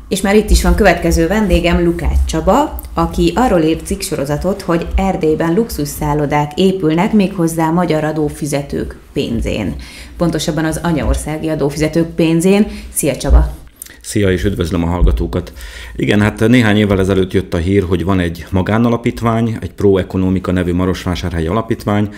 És 0.10 0.22
már 0.22 0.36
itt 0.36 0.50
is 0.50 0.64
van 0.64 0.76
következő 0.76 1.28
vendégem, 1.28 1.84
Lukács 1.84 2.26
Csaba, 2.26 2.82
aki 2.94 3.32
arról 3.36 3.62
írt 3.62 3.86
cikksorozatot, 3.86 4.62
hogy 4.62 4.88
Erdélyben 4.96 5.54
luxusszállodák 5.54 6.52
épülnek 6.56 7.14
méghozzá 7.14 7.70
magyar 7.70 8.04
adófizetők 8.04 8.98
pénzén. 9.14 9.76
Pontosabban 10.18 10.66
az 10.66 10.80
anyaországi 10.84 11.48
adófizetők 11.48 12.16
pénzén. 12.16 12.68
Szia 12.94 13.16
Csaba! 13.16 13.57
Szia, 14.08 14.32
és 14.32 14.44
üdvözlöm 14.44 14.84
a 14.84 14.88
hallgatókat. 14.88 15.54
Igen, 15.96 16.22
hát 16.22 16.48
néhány 16.48 16.78
évvel 16.78 17.00
ezelőtt 17.00 17.34
jött 17.34 17.54
a 17.54 17.58
hír, 17.58 17.84
hogy 17.84 18.04
van 18.04 18.20
egy 18.20 18.46
magánalapítvány, 18.52 19.58
egy 19.62 19.72
Pro 19.72 19.98
Economica 19.98 20.52
nevű 20.52 20.74
Marosvásárhelyi 20.74 21.48
alapítvány, 21.48 22.10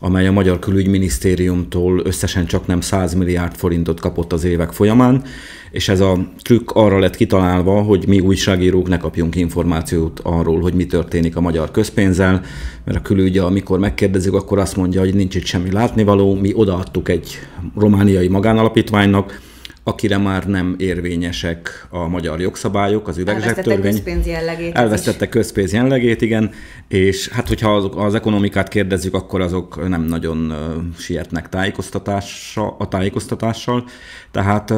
amely 0.00 0.26
a 0.26 0.32
Magyar 0.32 0.58
Külügyminisztériumtól 0.58 2.00
összesen 2.04 2.46
csak 2.46 2.66
nem 2.66 2.80
100 2.80 3.14
milliárd 3.14 3.54
forintot 3.54 4.00
kapott 4.00 4.32
az 4.32 4.44
évek 4.44 4.72
folyamán, 4.72 5.22
és 5.70 5.88
ez 5.88 6.00
a 6.00 6.18
trükk 6.42 6.70
arra 6.70 6.98
lett 6.98 7.16
kitalálva, 7.16 7.82
hogy 7.82 8.06
mi 8.06 8.20
újságírók 8.20 8.88
ne 8.88 8.96
kapjunk 8.96 9.36
információt 9.36 10.20
arról, 10.22 10.60
hogy 10.60 10.74
mi 10.74 10.86
történik 10.86 11.36
a 11.36 11.40
magyar 11.40 11.70
közpénzzel, 11.70 12.42
mert 12.84 12.98
a 12.98 13.02
külügye, 13.02 13.42
amikor 13.42 13.78
megkérdezik, 13.78 14.32
akkor 14.32 14.58
azt 14.58 14.76
mondja, 14.76 15.00
hogy 15.00 15.14
nincs 15.14 15.34
itt 15.34 15.44
semmi 15.44 15.70
látnivaló, 15.70 16.34
mi 16.34 16.52
odaadtuk 16.54 17.08
egy 17.08 17.38
romániai 17.76 18.28
magánalapítványnak, 18.28 19.40
akire 19.88 20.18
már 20.18 20.46
nem 20.46 20.74
érvényesek 20.78 21.86
a 21.90 22.08
magyar 22.08 22.40
jogszabályok, 22.40 23.08
az 23.08 23.18
üvegzsektörvény. 23.18 23.74
Elvesztette 23.74 23.90
közpénz 23.90 24.26
jellegét. 24.26 24.74
Elvesztette 24.74 25.28
közpénz 25.28 25.72
jellegét, 25.72 26.22
igen, 26.22 26.50
és 26.88 27.28
hát 27.28 27.48
hogyha 27.48 27.74
az, 27.76 27.88
az 27.94 28.14
ekonomikát 28.14 28.68
kérdezzük, 28.68 29.14
akkor 29.14 29.40
azok 29.40 29.88
nem 29.88 30.02
nagyon 30.02 30.54
sietnek 30.98 31.48
tájékoztatással, 31.48 32.76
a 32.78 32.88
tájékoztatással. 32.88 33.84
Tehát, 34.30 34.74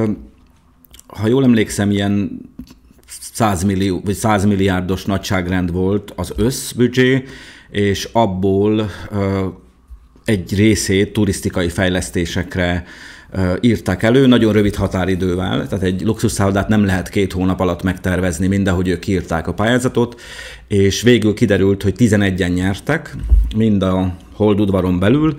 ha 1.06 1.26
jól 1.26 1.44
emlékszem, 1.44 1.90
ilyen 1.90 2.40
100, 3.32 3.62
millió, 3.62 4.00
vagy 4.04 4.14
100 4.14 4.44
milliárdos 4.44 5.04
nagyságrend 5.04 5.72
volt 5.72 6.12
az 6.16 6.32
összbüdzsé, 6.36 7.24
és 7.70 8.08
abból 8.12 8.90
egy 10.24 10.56
részét 10.56 11.12
turisztikai 11.12 11.68
fejlesztésekre 11.68 12.84
írták 13.60 14.02
elő, 14.02 14.26
nagyon 14.26 14.52
rövid 14.52 14.74
határidővel, 14.74 15.68
tehát 15.68 15.84
egy 15.84 16.02
luxusszállodát 16.02 16.68
nem 16.68 16.84
lehet 16.84 17.08
két 17.08 17.32
hónap 17.32 17.60
alatt 17.60 17.82
megtervezni, 17.82 18.46
mindahogy 18.46 18.88
ők 18.88 19.06
írták 19.06 19.46
a 19.46 19.54
pályázatot, 19.54 20.20
és 20.68 21.02
végül 21.02 21.34
kiderült, 21.34 21.82
hogy 21.82 21.94
11-en 21.98 22.54
nyertek, 22.54 23.16
mind 23.56 23.82
a 23.82 24.16
holdudvaron 24.38 24.98
belül, 24.98 25.34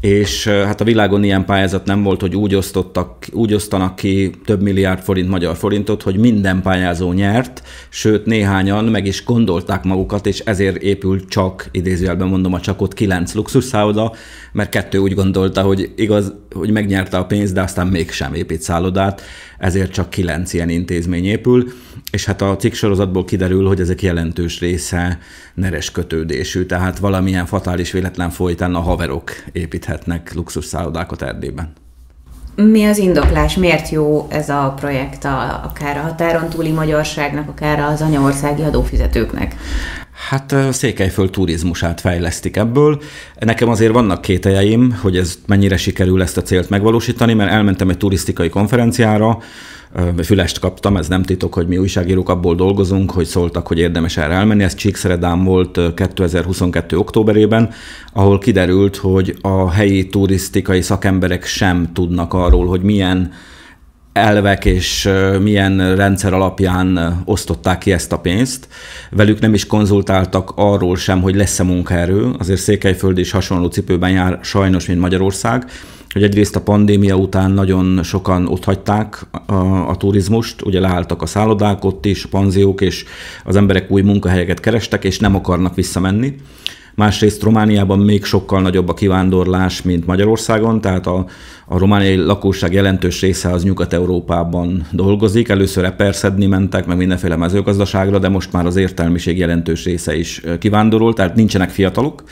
és 0.00 0.46
hát 0.46 0.80
a 0.80 0.84
világon 0.84 1.24
ilyen 1.24 1.44
pályázat 1.44 1.84
nem 1.84 2.02
volt, 2.02 2.20
hogy 2.20 2.36
úgy, 2.36 2.54
osztottak, 2.54 3.26
úgy 3.32 3.54
osztanak 3.54 3.96
ki 3.96 4.30
több 4.44 4.62
milliárd 4.62 5.02
forint 5.02 5.28
magyar 5.28 5.56
forintot, 5.56 6.02
hogy 6.02 6.16
minden 6.16 6.62
pályázó 6.62 7.12
nyert, 7.12 7.62
sőt 7.88 8.26
néhányan 8.26 8.84
meg 8.84 9.06
is 9.06 9.24
gondolták 9.24 9.84
magukat, 9.84 10.26
és 10.26 10.38
ezért 10.38 10.76
épült 10.76 11.28
csak, 11.28 11.68
idézőjelben 11.70 12.28
mondom, 12.28 12.52
a 12.52 12.60
csak 12.60 12.80
ott 12.80 12.94
kilenc 12.94 13.34
luxusszálloda, 13.34 14.12
mert 14.52 14.68
kettő 14.68 14.98
úgy 14.98 15.14
gondolta, 15.14 15.62
hogy 15.62 15.92
igaz, 15.96 16.32
hogy 16.54 16.70
megnyerte 16.70 17.16
a 17.16 17.24
pénzt, 17.24 17.54
de 17.54 17.60
aztán 17.60 17.86
mégsem 17.86 18.34
épít 18.34 18.62
szállodát, 18.62 19.22
ezért 19.62 19.92
csak 19.92 20.10
kilenc 20.10 20.52
ilyen 20.52 20.68
intézmény 20.68 21.24
épül, 21.24 21.72
és 22.10 22.24
hát 22.24 22.42
a 22.42 22.56
cikk 22.56 22.72
sorozatból 22.72 23.24
kiderül, 23.24 23.66
hogy 23.66 23.80
ezek 23.80 24.02
jelentős 24.02 24.60
része 24.60 25.18
neres 25.54 25.90
kötődésű, 25.90 26.64
tehát 26.64 26.98
valamilyen 26.98 27.46
fatális 27.46 27.92
véletlen 27.92 28.30
folytán 28.30 28.74
a 28.74 28.80
haverok 28.80 29.30
építhetnek 29.52 30.34
luxusszállodákat 30.34 31.22
Erdélyben. 31.22 31.72
Mi 32.54 32.84
az 32.84 32.98
indoklás? 32.98 33.56
Miért 33.56 33.88
jó 33.88 34.26
ez 34.30 34.48
a 34.48 34.74
projekt 34.76 35.24
a, 35.24 35.64
akár 35.64 35.96
a 35.96 36.00
határon 36.00 36.48
túli 36.48 36.70
magyarságnak, 36.70 37.48
akár 37.48 37.80
az 37.80 38.00
anyaországi 38.00 38.62
adófizetőknek? 38.62 39.56
Hát 40.28 40.54
Székelyföld 40.70 41.30
turizmusát 41.30 42.00
fejlesztik 42.00 42.56
ebből. 42.56 43.02
Nekem 43.38 43.68
azért 43.68 43.92
vannak 43.92 44.20
kételjeim, 44.20 44.98
hogy 45.00 45.16
ez 45.16 45.38
mennyire 45.46 45.76
sikerül 45.76 46.22
ezt 46.22 46.36
a 46.36 46.42
célt 46.42 46.70
megvalósítani, 46.70 47.34
mert 47.34 47.50
elmentem 47.50 47.88
egy 47.88 47.96
turisztikai 47.96 48.48
konferenciára, 48.48 49.38
fülest 50.22 50.58
kaptam, 50.58 50.96
ez 50.96 51.08
nem 51.08 51.22
titok, 51.22 51.54
hogy 51.54 51.66
mi 51.66 51.78
újságírók 51.78 52.28
abból 52.28 52.54
dolgozunk, 52.54 53.10
hogy 53.10 53.24
szóltak, 53.24 53.66
hogy 53.66 53.78
érdemes 53.78 54.16
erre 54.16 54.34
elmenni. 54.34 54.62
Ez 54.62 54.74
Csíkszeredán 54.74 55.44
volt 55.44 55.80
2022. 55.94 56.98
októberében, 56.98 57.70
ahol 58.12 58.38
kiderült, 58.38 58.96
hogy 58.96 59.36
a 59.40 59.70
helyi 59.70 60.06
turisztikai 60.06 60.82
szakemberek 60.82 61.44
sem 61.44 61.92
tudnak 61.92 62.34
arról, 62.34 62.66
hogy 62.66 62.82
milyen 62.82 63.32
elvek 64.12 64.64
és 64.64 65.08
milyen 65.40 65.96
rendszer 65.96 66.32
alapján 66.32 67.22
osztották 67.24 67.78
ki 67.78 67.92
ezt 67.92 68.12
a 68.12 68.18
pénzt. 68.18 68.68
Velük 69.10 69.40
nem 69.40 69.54
is 69.54 69.66
konzultáltak 69.66 70.52
arról 70.54 70.96
sem, 70.96 71.22
hogy 71.22 71.34
lesz-e 71.34 71.62
munkaerő. 71.62 72.30
Azért 72.38 72.60
Székelyföld 72.60 73.18
is 73.18 73.30
hasonló 73.30 73.66
cipőben 73.66 74.10
jár 74.10 74.38
sajnos, 74.42 74.86
mint 74.86 75.00
Magyarország 75.00 75.70
hogy 76.12 76.22
egyrészt 76.22 76.56
a 76.56 76.62
pandémia 76.62 77.16
után 77.16 77.50
nagyon 77.50 78.02
sokan 78.02 78.46
ott 78.46 78.64
hagyták 78.64 79.26
a, 79.46 79.54
a 79.88 79.96
turizmust, 79.96 80.62
ugye 80.62 80.80
leálltak 80.80 81.22
a 81.22 81.26
szállodák 81.26 81.84
ott 81.84 82.04
is, 82.06 82.24
a 82.24 82.28
panziók, 82.28 82.80
és 82.80 83.04
az 83.44 83.56
emberek 83.56 83.90
új 83.90 84.02
munkahelyeket 84.02 84.60
kerestek, 84.60 85.04
és 85.04 85.18
nem 85.18 85.34
akarnak 85.34 85.74
visszamenni. 85.74 86.36
Másrészt 86.94 87.42
Romániában 87.42 87.98
még 87.98 88.24
sokkal 88.24 88.60
nagyobb 88.60 88.88
a 88.88 88.94
kivándorlás, 88.94 89.82
mint 89.82 90.06
Magyarországon, 90.06 90.80
tehát 90.80 91.06
a, 91.06 91.26
a 91.66 91.78
romániai 91.78 92.16
lakosság 92.16 92.72
jelentős 92.72 93.20
része 93.20 93.50
az 93.50 93.64
Nyugat-Európában 93.64 94.86
dolgozik. 94.90 95.48
Először 95.48 95.84
eperszedni 95.84 96.46
mentek, 96.46 96.86
meg 96.86 96.96
mindenféle 96.96 97.36
mezőgazdaságra, 97.36 98.18
de 98.18 98.28
most 98.28 98.52
már 98.52 98.66
az 98.66 98.76
értelmiség 98.76 99.38
jelentős 99.38 99.84
része 99.84 100.16
is 100.16 100.42
kivándorol, 100.58 101.12
tehát 101.12 101.34
nincsenek 101.34 101.70
fiatalok. 101.70 102.22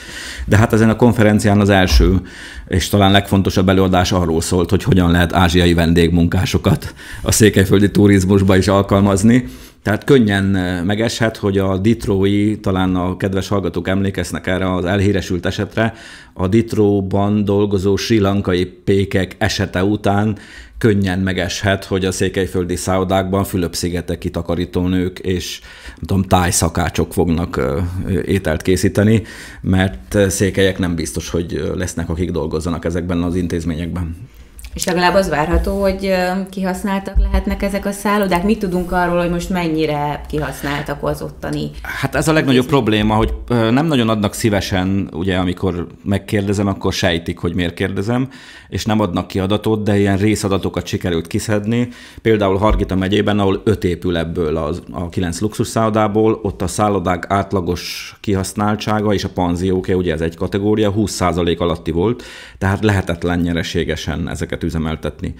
De 0.46 0.56
hát 0.56 0.72
ezen 0.72 0.90
a 0.90 0.96
konferencián 0.96 1.60
az 1.60 1.68
első 1.68 2.20
és 2.68 2.88
talán 2.88 3.10
legfontosabb 3.10 3.68
előadás 3.68 4.12
arról 4.12 4.40
szólt, 4.40 4.70
hogy 4.70 4.82
hogyan 4.82 5.10
lehet 5.10 5.34
ázsiai 5.34 5.74
vendégmunkásokat 5.74 6.94
a 7.22 7.32
székelyföldi 7.32 7.90
turizmusba 7.90 8.56
is 8.56 8.68
alkalmazni. 8.68 9.44
Tehát 9.82 10.04
könnyen 10.04 10.44
megeshet, 10.84 11.36
hogy 11.36 11.58
a 11.58 11.78
Ditrói, 11.78 12.60
talán 12.60 12.96
a 12.96 13.16
kedves 13.16 13.48
hallgatók 13.48 13.88
emlékeznek 13.88 14.46
erre 14.46 14.74
az 14.74 14.84
elhíresült 14.84 15.46
esetre, 15.46 15.94
a 16.32 16.48
Ditróban 16.48 17.44
dolgozó 17.44 17.96
sri 17.96 18.18
lankai 18.18 18.64
pékek 18.64 19.36
esete 19.38 19.84
után 19.84 20.38
könnyen 20.78 21.18
megeshet, 21.18 21.84
hogy 21.84 22.04
a 22.04 22.12
székelyföldi 22.12 22.76
szállodákban 22.76 23.44
Fülöp-szigeteki 23.44 24.30
takarítónők 24.30 25.18
és 25.18 25.60
nem 25.86 26.06
tudom, 26.06 26.22
tájszakácsok 26.22 27.12
fognak 27.12 27.60
ételt 28.24 28.62
készíteni, 28.62 29.22
mert 29.60 30.18
székelyek 30.28 30.78
nem 30.78 30.94
biztos, 30.94 31.30
hogy 31.30 31.70
lesznek, 31.74 32.08
akik 32.08 32.30
dolgozzanak 32.30 32.84
ezekben 32.84 33.22
az 33.22 33.34
intézményekben. 33.34 34.16
És 34.74 34.84
legalább 34.84 35.14
az 35.14 35.28
várható, 35.28 35.80
hogy 35.80 36.14
kihasználtak 36.50 37.14
lehetnek 37.18 37.62
ezek 37.62 37.86
a 37.86 37.92
szállodák. 37.92 38.44
Mit 38.44 38.58
tudunk 38.58 38.92
arról, 38.92 39.18
hogy 39.18 39.30
most 39.30 39.50
mennyire 39.50 40.20
kihasználtak 40.28 41.02
az 41.02 41.22
ottani? 41.22 41.70
Hát 41.82 42.14
ez 42.14 42.28
a 42.28 42.32
legnagyobb 42.32 42.66
probléma, 42.66 43.14
hogy 43.14 43.34
nem 43.48 43.86
nagyon 43.86 44.08
adnak 44.08 44.34
szívesen, 44.34 45.10
ugye 45.12 45.36
amikor 45.36 45.86
megkérdezem, 46.04 46.66
akkor 46.66 46.92
sejtik, 46.92 47.38
hogy 47.38 47.54
miért 47.54 47.74
kérdezem, 47.74 48.28
és 48.68 48.84
nem 48.84 49.00
adnak 49.00 49.26
ki 49.26 49.38
adatot, 49.40 49.82
de 49.82 49.98
ilyen 49.98 50.16
részadatokat 50.16 50.86
sikerült 50.86 51.26
kiszedni. 51.26 51.88
Például 52.22 52.56
Hargita 52.56 52.94
megyében, 52.94 53.38
ahol 53.38 53.62
öt 53.64 53.84
épül 53.84 54.16
ebből 54.16 54.56
az, 54.56 54.82
a 54.92 55.08
kilenc 55.08 55.40
luxusszállodából, 55.40 56.40
ott 56.42 56.62
a 56.62 56.66
szállodák 56.66 57.24
átlagos 57.28 58.14
kihasználtsága 58.20 59.12
és 59.12 59.24
a 59.24 59.28
panzióké, 59.28 59.92
ugye 59.92 60.12
ez 60.12 60.20
egy 60.20 60.36
kategória, 60.36 60.92
20% 60.96 61.58
alatti 61.58 61.90
volt, 61.90 62.22
tehát 62.58 62.84
lehetetlen 62.84 63.38
nyereségesen 63.38 64.28
ezeket 64.28 64.59
ezeket 64.60 64.62
üzemeltetni. 64.62 65.34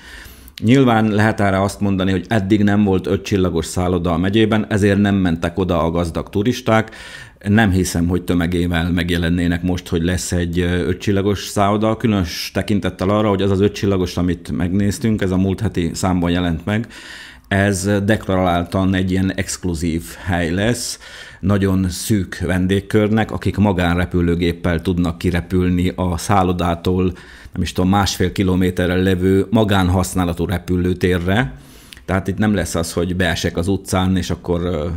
Nyilván 0.63 1.09
lehet 1.11 1.41
erre 1.41 1.63
azt 1.63 1.81
mondani, 1.81 2.11
hogy 2.11 2.25
eddig 2.29 2.63
nem 2.63 2.85
volt 2.85 3.07
ötcsillagos 3.07 3.67
szálloda 3.67 4.13
a 4.13 4.19
megyében, 4.19 4.67
ezért 4.69 4.99
nem 4.99 5.15
mentek 5.15 5.59
oda 5.59 5.83
a 5.83 5.91
gazdag 5.91 6.29
turisták. 6.29 6.95
Nem 7.49 7.71
hiszem, 7.71 8.09
hogy 8.09 8.23
tömegével 8.23 8.91
megjelennének 8.91 9.63
most, 9.63 9.89
hogy 9.89 10.03
lesz 10.03 10.33
egy 10.33 10.59
ötcsillagos 10.61 11.47
szálloda, 11.47 11.97
különös 11.97 12.51
tekintettel 12.55 13.09
arra, 13.09 13.29
hogy 13.29 13.43
az 13.43 13.51
az 13.51 13.61
ötcsillagos, 13.61 14.17
amit 14.17 14.51
megnéztünk, 14.51 15.23
ez 15.23 15.31
a 15.31 15.37
múlt 15.37 15.61
heti 15.61 15.91
számban 15.95 16.31
jelent 16.31 16.65
meg, 16.65 16.87
ez 17.49 17.91
deklaráltan 18.05 18.95
egy 18.95 19.11
ilyen 19.11 19.33
exkluzív 19.35 20.03
hely 20.25 20.51
lesz, 20.51 20.99
nagyon 21.41 21.89
szűk 21.89 22.39
vendégkörnek, 22.39 23.31
akik 23.31 23.57
magánrepülőgéppel 23.57 24.81
tudnak 24.81 25.19
kirepülni 25.19 25.93
a 25.97 26.17
szállodától 26.17 27.13
nem 27.53 27.63
is 27.63 27.73
tudom, 27.73 27.91
másfél 27.91 28.33
kilométerre 28.33 28.95
levő 28.95 29.47
magánhasználatú 29.51 30.45
repülőtérre, 30.45 31.55
tehát 32.05 32.29
itt 32.29 32.39
nem 32.39 32.55
lesz 32.55 32.75
az, 32.75 32.93
hogy 32.93 33.17
beesek 33.17 33.57
az 33.57 33.69
utcán, 33.69 34.17
és 34.17 34.31
akkor 34.31 34.91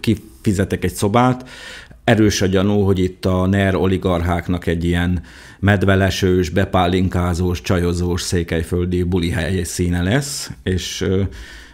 kifizetek 0.00 0.84
egy 0.84 0.94
szobát. 0.94 1.48
Erős 2.04 2.42
a 2.42 2.46
gyanú, 2.46 2.80
hogy 2.80 2.98
itt 2.98 3.24
a 3.24 3.46
NER 3.46 3.74
oligarcháknak 3.74 4.66
egy 4.66 4.84
ilyen 4.84 5.22
medvelesős, 5.58 6.50
bepálinkázós, 6.50 7.60
csajozós 7.60 8.22
székelyföldi 8.22 9.02
buli 9.02 9.34
színe 9.64 10.02
lesz, 10.02 10.50
és 10.62 11.06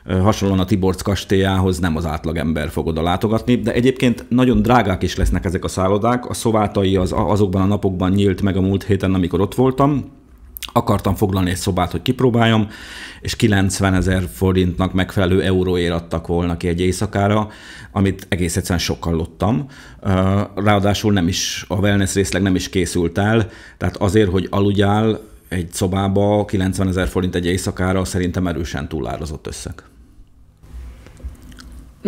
hasonlóan 0.08 0.60
a 0.60 0.64
Tiborc 0.64 1.02
kastélyához 1.02 1.78
nem 1.78 1.96
az 1.96 2.06
átlagember 2.06 2.70
fog 2.70 2.86
oda 2.86 3.02
látogatni, 3.02 3.56
de 3.56 3.72
egyébként 3.72 4.26
nagyon 4.28 4.62
drágák 4.62 5.02
is 5.02 5.16
lesznek 5.16 5.44
ezek 5.44 5.64
a 5.64 5.68
szállodák. 5.68 6.28
A 6.28 6.34
szovátai 6.34 6.96
az 6.96 7.12
azokban 7.16 7.62
a 7.62 7.66
napokban 7.66 8.12
nyílt 8.12 8.42
meg 8.42 8.56
a 8.56 8.60
múlt 8.60 8.84
héten, 8.84 9.14
amikor 9.14 9.40
ott 9.40 9.54
voltam, 9.54 10.04
akartam 10.72 11.14
foglalni 11.14 11.50
egy 11.50 11.56
szobát, 11.56 11.90
hogy 11.90 12.02
kipróbáljam, 12.02 12.68
és 13.20 13.36
90 13.36 13.94
ezer 13.94 14.28
forintnak 14.32 14.92
megfelelő 14.92 15.42
euróért 15.42 15.92
adtak 15.92 16.26
volna 16.26 16.56
ki 16.56 16.68
egy 16.68 16.80
éjszakára, 16.80 17.48
amit 17.92 18.26
egész 18.28 18.56
egyszerűen 18.56 18.80
sokkal 18.80 19.28
Ráadásul 20.54 21.12
nem 21.12 21.28
is, 21.28 21.64
a 21.68 21.74
wellness 21.74 22.14
részleg 22.14 22.42
nem 22.42 22.54
is 22.54 22.68
készült 22.68 23.18
el, 23.18 23.48
tehát 23.78 23.96
azért, 23.96 24.30
hogy 24.30 24.46
aludjál 24.50 25.20
egy 25.48 25.72
szobába 25.72 26.44
90 26.44 26.88
ezer 26.88 27.08
forint 27.08 27.34
egy 27.34 27.46
éjszakára 27.46 28.04
szerintem 28.04 28.46
erősen 28.46 28.88
túlárazott 28.88 29.46
összeg. 29.46 29.82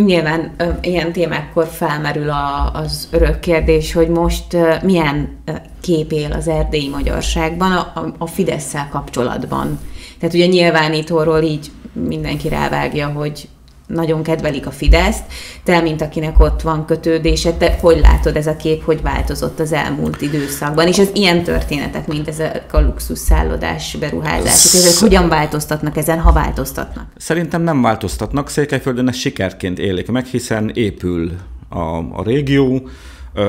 Nyilván 0.05 0.55
ö, 0.57 0.65
ilyen 0.81 1.13
témákkor 1.13 1.67
felmerül 1.67 2.31
a, 2.31 2.71
az 2.73 3.09
örök 3.11 3.41
kérdés, 3.41 3.93
hogy 3.93 4.09
most 4.09 4.53
ö, 4.55 4.75
milyen 4.83 5.39
kép 5.81 6.13
él 6.13 6.33
az 6.33 6.49
erdélyi 6.49 6.89
magyarságban 6.89 7.73
a, 7.73 7.79
a, 7.79 8.15
a 8.19 8.27
fidesz 8.27 8.75
kapcsolatban. 8.91 9.79
Tehát 10.19 10.35
ugye 10.35 10.47
nyilvánítóról 10.47 11.43
így 11.43 11.71
mindenki 11.93 12.49
rávágja, 12.49 13.09
hogy 13.09 13.49
nagyon 13.87 14.23
kedvelik 14.23 14.67
a 14.67 14.71
Fideszt, 14.71 15.23
te, 15.65 15.81
mint 15.81 16.03
akinek 16.03 16.41
ott 16.41 16.63
van 16.63 16.85
kötődése, 16.85 17.53
te 17.53 17.77
hogy 17.81 18.01
látod 18.01 18.37
ez 18.37 18.47
a 18.47 18.57
kép, 18.57 18.85
hogy 18.85 19.03
változott 19.03 19.61
az 19.61 19.73
elmúlt 19.73 20.21
időszakban, 20.21 20.87
és 20.87 20.99
az 20.99 21.11
ilyen 21.15 21.43
történetek, 21.43 22.07
mint 22.07 22.29
ezek 22.29 22.75
a 22.75 22.81
luxus 22.81 23.19
szállodás 23.19 23.97
beruházások, 23.97 24.75
ezek 24.75 24.99
hogyan 24.99 25.29
változtatnak 25.29 25.97
ezen, 25.97 26.21
ha 26.21 26.33
változtatnak? 26.33 27.07
Szerintem 27.17 27.63
nem 27.63 27.83
változtatnak, 27.83 28.49
Székelyföldön 28.49 29.09
ez 29.09 29.17
sikerként 29.17 29.79
élik 29.79 30.11
meg, 30.11 30.25
hiszen 30.25 30.71
épül 30.75 31.33
a, 31.69 31.97
a 31.97 32.23
régió, 32.25 32.89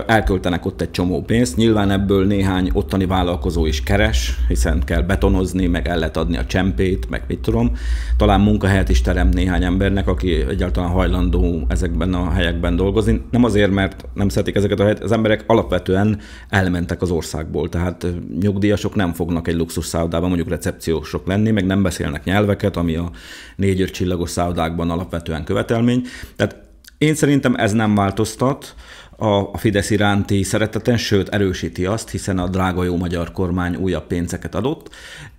elköltenek 0.07 0.65
ott 0.65 0.81
egy 0.81 0.91
csomó 0.91 1.21
pénzt. 1.21 1.55
Nyilván 1.55 1.91
ebből 1.91 2.25
néhány 2.25 2.69
ottani 2.73 3.05
vállalkozó 3.05 3.65
is 3.65 3.83
keres, 3.83 4.37
hiszen 4.47 4.83
kell 4.85 5.01
betonozni, 5.01 5.67
meg 5.67 5.87
el 5.87 5.97
lehet 5.97 6.17
adni 6.17 6.37
a 6.37 6.45
csempét, 6.45 7.09
meg 7.09 7.23
mit 7.27 7.39
tudom. 7.39 7.71
Talán 8.17 8.41
munkahelyet 8.41 8.89
is 8.89 9.01
teremt 9.01 9.33
néhány 9.33 9.63
embernek, 9.63 10.07
aki 10.07 10.33
egyáltalán 10.49 10.89
hajlandó 10.89 11.65
ezekben 11.67 12.13
a 12.13 12.31
helyekben 12.31 12.75
dolgozni. 12.75 13.21
Nem 13.31 13.43
azért, 13.43 13.71
mert 13.71 14.05
nem 14.13 14.29
szeretik 14.29 14.55
ezeket 14.55 14.79
a 14.79 14.83
helyet, 14.83 15.03
az 15.03 15.11
emberek 15.11 15.43
alapvetően 15.47 16.19
elmentek 16.49 17.01
az 17.01 17.11
országból, 17.11 17.69
tehát 17.69 18.07
nyugdíjasok 18.39 18.95
nem 18.95 19.13
fognak 19.13 19.47
egy 19.47 19.55
luxus 19.55 19.85
szállodában 19.85 20.27
mondjuk 20.27 20.49
recepciósok 20.49 21.27
lenni, 21.27 21.51
meg 21.51 21.65
nem 21.65 21.83
beszélnek 21.83 22.23
nyelveket, 22.23 22.77
ami 22.77 22.95
a 22.95 23.11
négy-öt 23.55 23.91
csillagos 23.91 24.29
szállodákban 24.29 24.89
alapvetően 24.89 25.43
követelmény. 25.43 26.01
Tehát 26.35 26.65
én 26.97 27.15
szerintem 27.15 27.55
ez 27.55 27.71
nem 27.71 27.95
változtat 27.95 28.75
a 29.17 29.57
Fidesz 29.57 29.89
iránti 29.89 30.43
szereteten, 30.43 30.97
sőt 30.97 31.29
erősíti 31.29 31.85
azt, 31.85 32.09
hiszen 32.09 32.37
a 32.37 32.47
drága 32.47 32.83
jó 32.83 32.97
magyar 32.97 33.31
kormány 33.31 33.75
újabb 33.75 34.07
pénzeket 34.07 34.55
adott. 34.55 34.89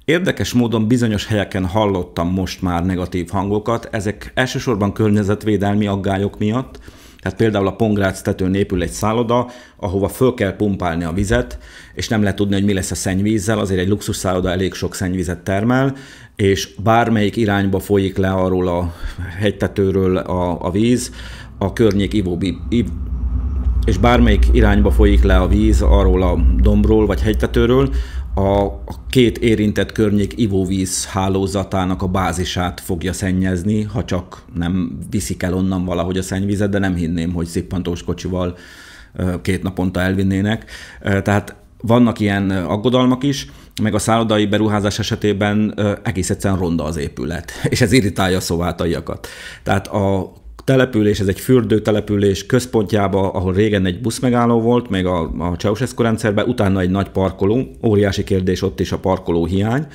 Érdekes 0.04 0.52
módon 0.52 0.86
bizonyos 0.86 1.26
helyeken 1.26 1.66
hallottam 1.66 2.32
most 2.32 2.62
már 2.62 2.84
negatív 2.84 3.28
hangokat, 3.28 3.88
ezek 3.92 4.32
elsősorban 4.34 4.92
környezetvédelmi 4.92 5.86
aggályok 5.86 6.38
miatt, 6.38 6.78
tehát 7.20 7.38
például 7.38 7.66
a 7.66 7.76
Pongrác 7.76 8.22
tetőn 8.22 8.54
épül 8.54 8.82
egy 8.82 8.90
szálloda, 8.90 9.50
ahova 9.76 10.08
föl 10.08 10.34
kell 10.34 10.56
pumpálni 10.56 11.04
a 11.04 11.12
vizet, 11.12 11.58
és 11.94 12.08
nem 12.08 12.20
lehet 12.20 12.36
tudni, 12.36 12.54
hogy 12.54 12.64
mi 12.64 12.72
lesz 12.72 12.90
a 12.90 12.94
szennyvízzel, 12.94 13.58
azért 13.58 13.80
egy 13.80 13.88
luxus 13.88 14.16
szálloda 14.16 14.50
elég 14.50 14.74
sok 14.74 14.94
szennyvizet 14.94 15.38
termel, 15.38 15.96
és 16.36 16.68
bármelyik 16.82 17.36
irányba 17.36 17.78
folyik 17.78 18.16
le 18.16 18.30
arról 18.30 18.68
a 18.68 18.94
hegytetőről 19.38 20.16
a, 20.16 20.66
a 20.66 20.70
víz, 20.70 21.12
a 21.58 21.72
környék 21.72 22.12
ivóbi, 22.12 22.58
iv, 22.68 22.86
és 23.88 23.98
bármelyik 23.98 24.46
irányba 24.52 24.90
folyik 24.90 25.22
le 25.22 25.36
a 25.36 25.48
víz 25.48 25.82
arról 25.82 26.22
a 26.22 26.38
dombról 26.60 27.06
vagy 27.06 27.20
hegytetőről, 27.20 27.90
a, 28.34 28.68
két 29.10 29.38
érintett 29.38 29.92
környék 29.92 30.32
ivóvíz 30.36 31.06
hálózatának 31.06 32.02
a 32.02 32.06
bázisát 32.06 32.80
fogja 32.80 33.12
szennyezni, 33.12 33.82
ha 33.82 34.04
csak 34.04 34.42
nem 34.54 34.98
viszik 35.10 35.42
el 35.42 35.54
onnan 35.54 35.84
valahogy 35.84 36.18
a 36.18 36.22
szennyvizet, 36.22 36.70
de 36.70 36.78
nem 36.78 36.94
hinném, 36.94 37.32
hogy 37.32 37.46
szippantós 37.46 38.02
kocsival 38.02 38.56
két 39.42 39.62
naponta 39.62 40.00
elvinnének. 40.00 40.70
Tehát 41.00 41.56
vannak 41.80 42.20
ilyen 42.20 42.50
aggodalmak 42.50 43.22
is, 43.22 43.50
meg 43.82 43.94
a 43.94 43.98
szállodai 43.98 44.46
beruházás 44.46 44.98
esetében 44.98 45.74
egész 46.02 46.30
egyszerűen 46.30 46.60
ronda 46.60 46.84
az 46.84 46.96
épület, 46.96 47.52
és 47.68 47.80
ez 47.80 47.92
irritálja 47.92 48.36
a 48.36 48.40
szovátaiakat. 48.40 49.26
Tehát 49.62 49.86
a 49.86 50.32
település, 50.68 51.20
ez 51.20 51.26
egy 51.26 51.40
fürdő 51.40 51.80
település 51.80 52.46
központjába, 52.46 53.30
ahol 53.30 53.52
régen 53.52 53.86
egy 53.86 54.00
buszmegálló 54.00 54.60
volt, 54.60 54.90
még 54.90 55.06
a, 55.06 55.20
a 55.38 55.56
Ceausescu 55.58 56.02
rendszerben, 56.02 56.48
utána 56.48 56.80
egy 56.80 56.90
nagy 56.90 57.08
parkoló, 57.08 57.76
óriási 57.82 58.24
kérdés 58.24 58.62
ott 58.62 58.80
is 58.80 58.92
a 58.92 58.98
parkoló 58.98 59.44
hiány. 59.44 59.86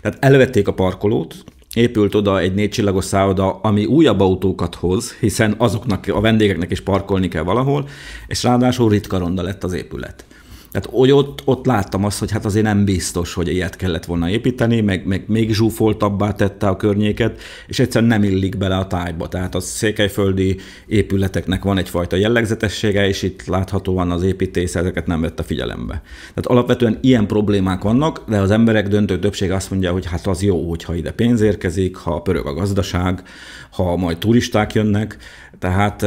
Tehát 0.00 0.24
elvették 0.24 0.68
a 0.68 0.74
parkolót, 0.74 1.34
épült 1.74 2.14
oda 2.14 2.38
egy 2.38 2.68
csillagos 2.70 3.04
szálloda, 3.04 3.52
ami 3.52 3.84
újabb 3.84 4.20
autókat 4.20 4.74
hoz, 4.74 5.12
hiszen 5.12 5.54
azoknak 5.58 6.06
a 6.08 6.20
vendégeknek 6.20 6.70
is 6.70 6.80
parkolni 6.80 7.28
kell 7.28 7.42
valahol, 7.42 7.88
és 8.26 8.42
ráadásul 8.42 8.90
ritka 8.90 9.18
ronda 9.18 9.42
lett 9.42 9.64
az 9.64 9.72
épület. 9.72 10.24
Tehát 10.72 10.88
ott, 11.12 11.42
ott 11.44 11.66
láttam 11.66 12.04
azt, 12.04 12.18
hogy 12.18 12.30
hát 12.30 12.44
azért 12.44 12.64
nem 12.64 12.84
biztos, 12.84 13.34
hogy 13.34 13.48
ilyet 13.48 13.76
kellett 13.76 14.04
volna 14.04 14.28
építeni, 14.28 14.80
meg, 14.80 15.06
meg 15.06 15.24
még 15.26 15.54
zsúfoltabbá 15.54 16.32
tette 16.32 16.66
a 16.68 16.76
környéket, 16.76 17.40
és 17.66 17.78
egyszerűen 17.78 18.10
nem 18.10 18.22
illik 18.22 18.58
bele 18.58 18.76
a 18.76 18.86
tájba. 18.86 19.28
Tehát 19.28 19.54
a 19.54 19.60
székelyföldi 19.60 20.56
épületeknek 20.86 21.62
van 21.62 21.78
egyfajta 21.78 22.16
jellegzetessége, 22.16 23.08
és 23.08 23.22
itt 23.22 23.46
láthatóan 23.46 24.10
az 24.10 24.22
építész 24.22 24.74
ezeket 24.74 25.06
nem 25.06 25.20
vette 25.20 25.42
figyelembe. 25.42 26.02
Tehát 26.28 26.46
alapvetően 26.46 26.98
ilyen 27.00 27.26
problémák 27.26 27.82
vannak, 27.82 28.22
de 28.28 28.38
az 28.38 28.50
emberek 28.50 28.88
döntő 28.88 29.18
többség 29.18 29.50
azt 29.50 29.70
mondja, 29.70 29.92
hogy 29.92 30.06
hát 30.06 30.26
az 30.26 30.42
jó, 30.42 30.68
hogyha 30.68 30.94
ide 30.94 31.10
pénz 31.12 31.40
érkezik, 31.40 31.96
ha 31.96 32.22
pörög 32.22 32.46
a 32.46 32.54
gazdaság, 32.54 33.22
ha 33.70 33.96
majd 33.96 34.18
turisták 34.18 34.72
jönnek, 34.72 35.16
tehát 35.58 36.06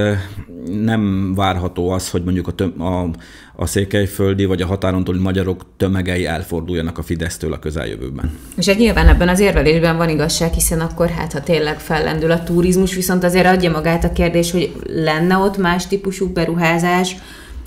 nem 0.83 1.33
várható 1.35 1.89
az, 1.89 2.09
hogy 2.09 2.23
mondjuk 2.23 2.47
a, 2.47 2.51
töm, 2.51 2.81
a, 2.81 3.09
a 3.55 3.65
székelyföldi 3.65 4.45
vagy 4.45 4.61
a 4.61 4.65
határon 4.65 5.03
túli 5.03 5.19
magyarok 5.19 5.65
tömegei 5.77 6.25
elforduljanak 6.25 6.97
a 6.97 7.03
Fidesztől 7.03 7.53
a 7.53 7.59
közeljövőben. 7.59 8.37
És 8.57 8.67
egy 8.67 8.77
nyilván 8.77 9.07
ebben 9.07 9.29
az 9.29 9.39
érvelésben 9.39 9.97
van 9.97 10.09
igazság, 10.09 10.53
hiszen 10.53 10.79
akkor 10.79 11.09
hát, 11.09 11.33
ha 11.33 11.41
tényleg 11.41 11.79
fellendül 11.79 12.31
a 12.31 12.43
turizmus, 12.43 12.95
viszont 12.95 13.23
azért 13.23 13.45
adja 13.45 13.71
magát 13.71 14.03
a 14.03 14.11
kérdés, 14.11 14.51
hogy 14.51 14.73
lenne 14.83 15.37
ott 15.37 15.57
más 15.57 15.87
típusú 15.87 16.27
beruházás, 16.27 17.15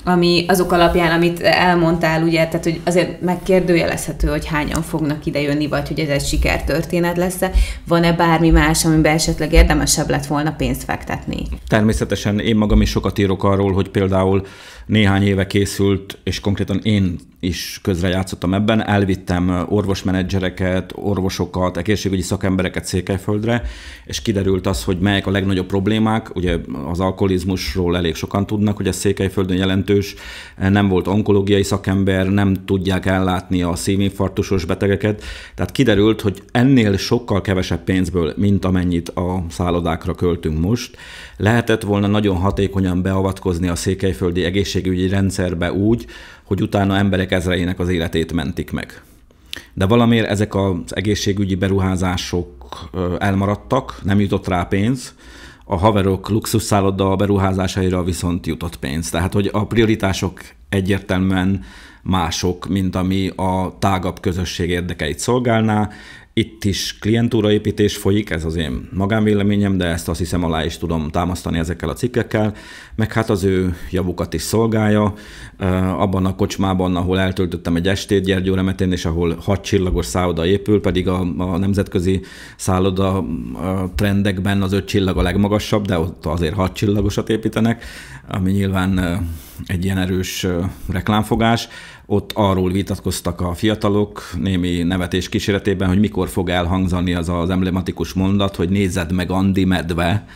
ami 0.05 0.44
azok 0.48 0.72
alapján, 0.72 1.12
amit 1.12 1.40
elmondtál, 1.40 2.22
ugye, 2.22 2.46
tehát 2.46 2.64
hogy 2.64 2.81
azért 2.85 3.20
megkérdőjelezhető, 3.20 4.29
hogy 4.29 4.46
hányan 4.46 4.83
fognak 4.83 5.27
ide 5.27 5.40
jönni, 5.40 5.66
vagy 5.66 5.88
hogy 5.88 5.98
ez 5.98 6.09
egy 6.09 6.24
sikertörténet 6.24 7.16
lesz-e. 7.16 7.51
Van-e 7.87 8.12
bármi 8.12 8.51
más, 8.51 8.85
amiben 8.85 9.14
esetleg 9.14 9.53
érdemesebb 9.53 10.11
lett 10.11 10.27
volna 10.27 10.53
pénzt 10.53 10.85
fektetni? 10.85 11.42
Természetesen 11.68 12.38
én 12.38 12.57
magam 12.57 12.81
is 12.81 12.90
sokat 12.90 13.18
írok 13.18 13.44
arról, 13.44 13.72
hogy 13.72 13.88
például 13.88 14.46
néhány 14.88 15.22
éve 15.22 15.46
készült, 15.46 16.18
és 16.22 16.40
konkrétan 16.40 16.81
én 16.83 17.18
is 17.40 17.79
közrejátszottam 17.83 18.55
ebben, 18.55 18.87
elvittem 18.87 19.64
orvosmenedzsereket, 19.68 20.92
orvosokat, 20.94 21.77
egészségügyi 21.77 22.22
szakembereket 22.22 22.85
Székelyföldre, 22.85 23.62
és 24.05 24.22
kiderült 24.22 24.66
az, 24.66 24.85
hogy 24.85 24.98
melyek 24.98 25.27
a 25.27 25.31
legnagyobb 25.31 25.66
problémák, 25.66 26.37
ugye 26.37 26.57
az 26.87 27.01
alkoholizmusról 27.01 27.96
elég 27.96 28.14
sokan 28.14 28.46
tudnak, 28.46 28.77
hogy 28.77 28.87
ez 28.87 28.96
Székelyföldön 28.96 29.57
jelentős, 29.57 30.14
nem 30.57 30.88
volt 30.88 31.07
onkológiai 31.07 31.62
szakember, 31.62 32.27
nem 32.27 32.64
tudják 32.64 33.07
ellátni 33.07 33.62
a 33.62 33.74
szívinfarktusos 33.74 34.64
betegeket, 34.64 35.22
tehát 35.55 35.72
kiderült, 35.72 36.20
hogy 36.20 36.42
ennél 36.53 36.96
sokkal 36.96 37.40
kevesebb 37.40 37.85
pénzből, 37.85 38.35
mint 38.37 38.64
amennyit 38.64 39.09
a 39.09 39.44
szállodákra 39.48 40.14
költünk 40.14 40.61
most, 40.61 40.96
lehetett 41.38 41.83
volna 41.83 42.07
nagyon 42.07 42.37
hatékonyan 42.37 43.03
beavatkozni 43.03 43.68
a 43.68 43.74
székelyföldi 43.74 44.44
egészségügyi 44.44 45.09
rendszerbe 45.09 45.72
úgy, 45.72 46.07
hogy 46.44 46.62
utána 46.62 46.96
emberek 46.96 47.33
ezreinek 47.33 47.79
az 47.79 47.88
életét 47.88 48.33
mentik 48.33 48.70
meg. 48.70 49.03
De 49.74 49.87
valamiért 49.87 50.29
ezek 50.29 50.55
az 50.55 50.74
egészségügyi 50.96 51.55
beruházások 51.55 52.90
elmaradtak, 53.18 54.01
nem 54.05 54.20
jutott 54.20 54.48
rá 54.48 54.64
pénz, 54.64 55.14
a 55.64 55.77
haverok 55.77 56.29
luxusszálloda 56.29 57.16
beruházásaira 57.16 58.03
viszont 58.03 58.46
jutott 58.46 58.77
pénz. 58.77 59.11
Tehát, 59.11 59.33
hogy 59.33 59.51
a 59.53 59.66
prioritások 59.66 60.40
egyértelműen 60.68 61.64
mások, 62.03 62.68
mint 62.68 62.96
ami 62.96 63.29
a 63.37 63.77
tágabb 63.79 64.20
közösség 64.20 64.70
érdekeit 64.70 65.18
szolgálná, 65.18 65.88
itt 66.38 66.64
is 66.64 66.98
klientúraépítés 67.01 67.96
folyik, 67.96 68.31
ez 68.31 68.44
az 68.44 68.57
én 68.57 68.88
magánvéleményem, 68.92 69.77
de 69.77 69.85
ezt 69.85 70.09
azt 70.09 70.18
hiszem 70.18 70.44
alá 70.44 70.64
is 70.64 70.79
tudom 70.79 71.11
támasztani 71.11 71.59
ezekkel 71.59 71.88
a 71.88 71.92
cikkekkel, 71.92 72.55
meg 72.94 73.12
hát 73.12 73.31
az 73.31 73.44
ő 73.44 73.77
javukat 73.90 74.35
is 74.35 74.42
szolgálja. 74.42 75.14
Abban 75.96 76.27
a 76.27 76.35
kocsmában, 76.35 76.96
ahol 76.96 77.18
eltöltöttem 77.18 77.77
egy 77.77 77.88
estét 77.88 78.24
Gyergyó 78.24 78.55
Remetén, 78.55 78.92
és 78.92 79.05
ahol 79.05 79.37
hat 79.40 79.62
csillagos 79.62 80.07
szálloda 80.07 80.46
épül, 80.46 80.81
pedig 80.81 81.09
a, 81.09 81.20
a 81.38 81.59
nemzetközi 81.59 82.20
szálloda 82.57 83.24
trendekben 83.94 84.62
az 84.62 84.72
öt 84.72 84.87
csillag 84.87 85.18
a 85.18 85.22
legmagasabb, 85.22 85.87
de 85.87 85.98
ott 85.98 86.27
azért 86.27 86.55
hat 86.55 86.72
csillagosat 86.72 87.29
építenek. 87.29 87.85
ami 88.29 88.51
nyilván 88.51 89.20
egy 89.66 89.85
ilyen 89.85 89.98
erős 89.98 90.46
reklámfogás. 90.88 91.68
Ott 92.11 92.31
arról 92.35 92.71
vitatkoztak 92.71 93.40
a 93.40 93.55
fiatalok 93.55 94.23
némi 94.38 94.83
nevetés 94.83 95.29
kíséretében, 95.29 95.88
hogy 95.88 95.99
mikor 95.99 96.29
fog 96.29 96.49
elhangzani 96.49 97.14
az 97.14 97.29
az 97.29 97.51
emblematikus 97.51 98.12
mondat, 98.12 98.57
hogy 98.57 98.68
nézzed 98.68 99.12
meg 99.12 99.31
Andi 99.31 99.64
medve, 99.64 100.27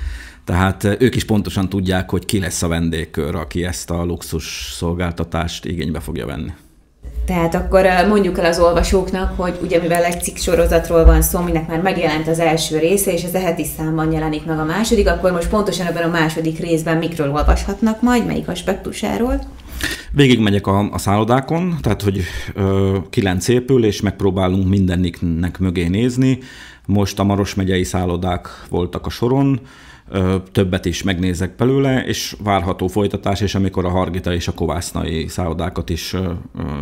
tehát 0.44 0.84
ők 0.98 1.14
is 1.14 1.24
pontosan 1.24 1.68
tudják, 1.68 2.10
hogy 2.10 2.24
ki 2.24 2.38
lesz 2.38 2.62
a 2.62 2.68
vendégkör, 2.68 3.34
aki 3.34 3.64
ezt 3.64 3.90
a 3.90 4.04
luxus 4.04 4.72
szolgáltatást 4.72 5.64
igénybe 5.64 6.00
fogja 6.00 6.26
venni. 6.26 6.52
Tehát 7.26 7.54
akkor 7.54 7.86
mondjuk 8.08 8.38
el 8.38 8.44
az 8.44 8.58
olvasóknak, 8.58 9.36
hogy 9.36 9.58
ugye 9.62 9.80
mivel 9.80 10.04
egy 10.04 10.22
cikk 10.22 10.36
sorozatról 10.36 11.04
van 11.04 11.22
szó, 11.22 11.38
aminek 11.38 11.68
már 11.68 11.80
megjelent 11.80 12.28
az 12.28 12.38
első 12.38 12.78
része, 12.78 13.12
és 13.12 13.24
az 13.24 13.32
heti 13.32 13.64
számban 13.64 14.12
jelenik 14.12 14.44
meg 14.44 14.58
a 14.58 14.64
második, 14.64 15.08
akkor 15.08 15.32
most 15.32 15.48
pontosan 15.48 15.86
ebben 15.86 16.08
a 16.08 16.12
második 16.12 16.58
részben 16.58 16.96
mikről 16.96 17.32
olvashatnak 17.32 18.02
majd, 18.02 18.26
melyik 18.26 18.48
aspektusáról? 18.48 19.40
Végig 20.12 20.40
megyek 20.40 20.66
a, 20.66 20.92
a 20.92 20.98
szállodákon, 20.98 21.76
tehát 21.80 22.02
hogy 22.02 22.20
ö, 22.54 22.98
kilenc 23.10 23.48
épül, 23.48 23.84
és 23.84 24.00
megpróbálunk 24.00 24.68
mindenniknek 24.68 25.58
mögé 25.58 25.86
nézni. 25.86 26.38
Most 26.86 27.18
a 27.18 27.24
Maros 27.24 27.54
megyei 27.54 27.84
szállodák 27.84 28.48
voltak 28.68 29.06
a 29.06 29.10
soron, 29.10 29.60
többet 30.52 30.84
is 30.84 31.02
megnézek 31.02 31.56
belőle, 31.56 32.04
és 32.04 32.36
várható 32.42 32.86
folytatás, 32.86 33.40
és 33.40 33.54
amikor 33.54 33.84
a 33.84 33.88
Hargita 33.88 34.34
és 34.34 34.48
a 34.48 34.52
Kovásznai 34.52 35.28
szállodákat 35.28 35.90
is 35.90 36.16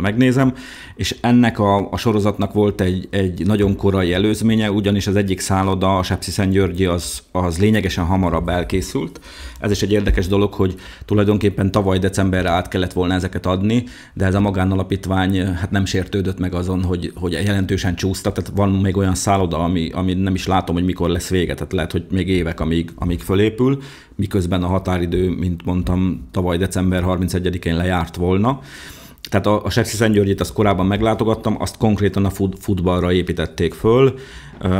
megnézem, 0.01 0.53
és 0.95 1.15
ennek 1.21 1.59
a, 1.59 1.91
a 1.91 1.97
sorozatnak 1.97 2.53
volt 2.53 2.81
egy, 2.81 3.07
egy 3.11 3.45
nagyon 3.45 3.75
korai 3.75 4.13
előzménye, 4.13 4.71
ugyanis 4.71 5.07
az 5.07 5.15
egyik 5.15 5.39
szálloda, 5.39 5.97
a 5.97 6.03
Sepsi 6.03 6.47
Györgyi, 6.49 6.85
az, 6.85 7.21
az 7.31 7.59
lényegesen 7.59 8.05
hamarabb 8.05 8.49
elkészült. 8.49 9.19
Ez 9.61 9.71
is 9.71 9.81
egy 9.81 9.91
érdekes 9.91 10.27
dolog, 10.27 10.53
hogy 10.53 10.75
tulajdonképpen 11.05 11.71
tavaly 11.71 11.99
decemberre 11.99 12.49
át 12.49 12.67
kellett 12.67 12.93
volna 12.93 13.13
ezeket 13.13 13.45
adni, 13.45 13.83
de 14.13 14.25
ez 14.25 14.35
a 14.35 14.39
magánalapítvány 14.39 15.45
hát 15.45 15.71
nem 15.71 15.85
sértődött 15.85 16.39
meg 16.39 16.53
azon, 16.53 16.83
hogy, 16.83 17.11
hogy 17.15 17.31
jelentősen 17.31 17.95
csúszta, 17.95 18.31
tehát 18.31 18.51
van 18.55 18.69
még 18.69 18.97
olyan 18.97 19.15
szálloda, 19.15 19.57
ami, 19.57 19.89
ami 19.93 20.13
nem 20.13 20.35
is 20.35 20.47
látom, 20.47 20.75
hogy 20.75 20.85
mikor 20.85 21.09
lesz 21.09 21.29
vége, 21.29 21.53
tehát 21.53 21.73
lehet, 21.73 21.91
hogy 21.91 22.05
még 22.11 22.27
évek, 22.27 22.59
amíg, 22.59 22.91
amíg 22.95 23.19
fölépül, 23.19 23.81
miközben 24.15 24.63
a 24.63 24.67
határidő, 24.67 25.29
mint 25.29 25.65
mondtam, 25.65 26.27
tavaly 26.31 26.57
december 26.57 27.03
31-én 27.05 27.75
lejárt 27.75 28.15
volna. 28.15 28.59
Tehát 29.31 29.45
a, 29.45 29.63
a 29.63 29.69
Sepsi 29.69 29.95
Szentgyörgyit 29.95 30.39
azt 30.39 30.53
korábban 30.53 30.85
meglátogattam, 30.85 31.55
azt 31.59 31.77
konkrétan 31.77 32.25
a 32.25 32.29
fut, 32.29 32.57
futballra 32.59 33.11
építették 33.11 33.73
föl. 33.73 34.19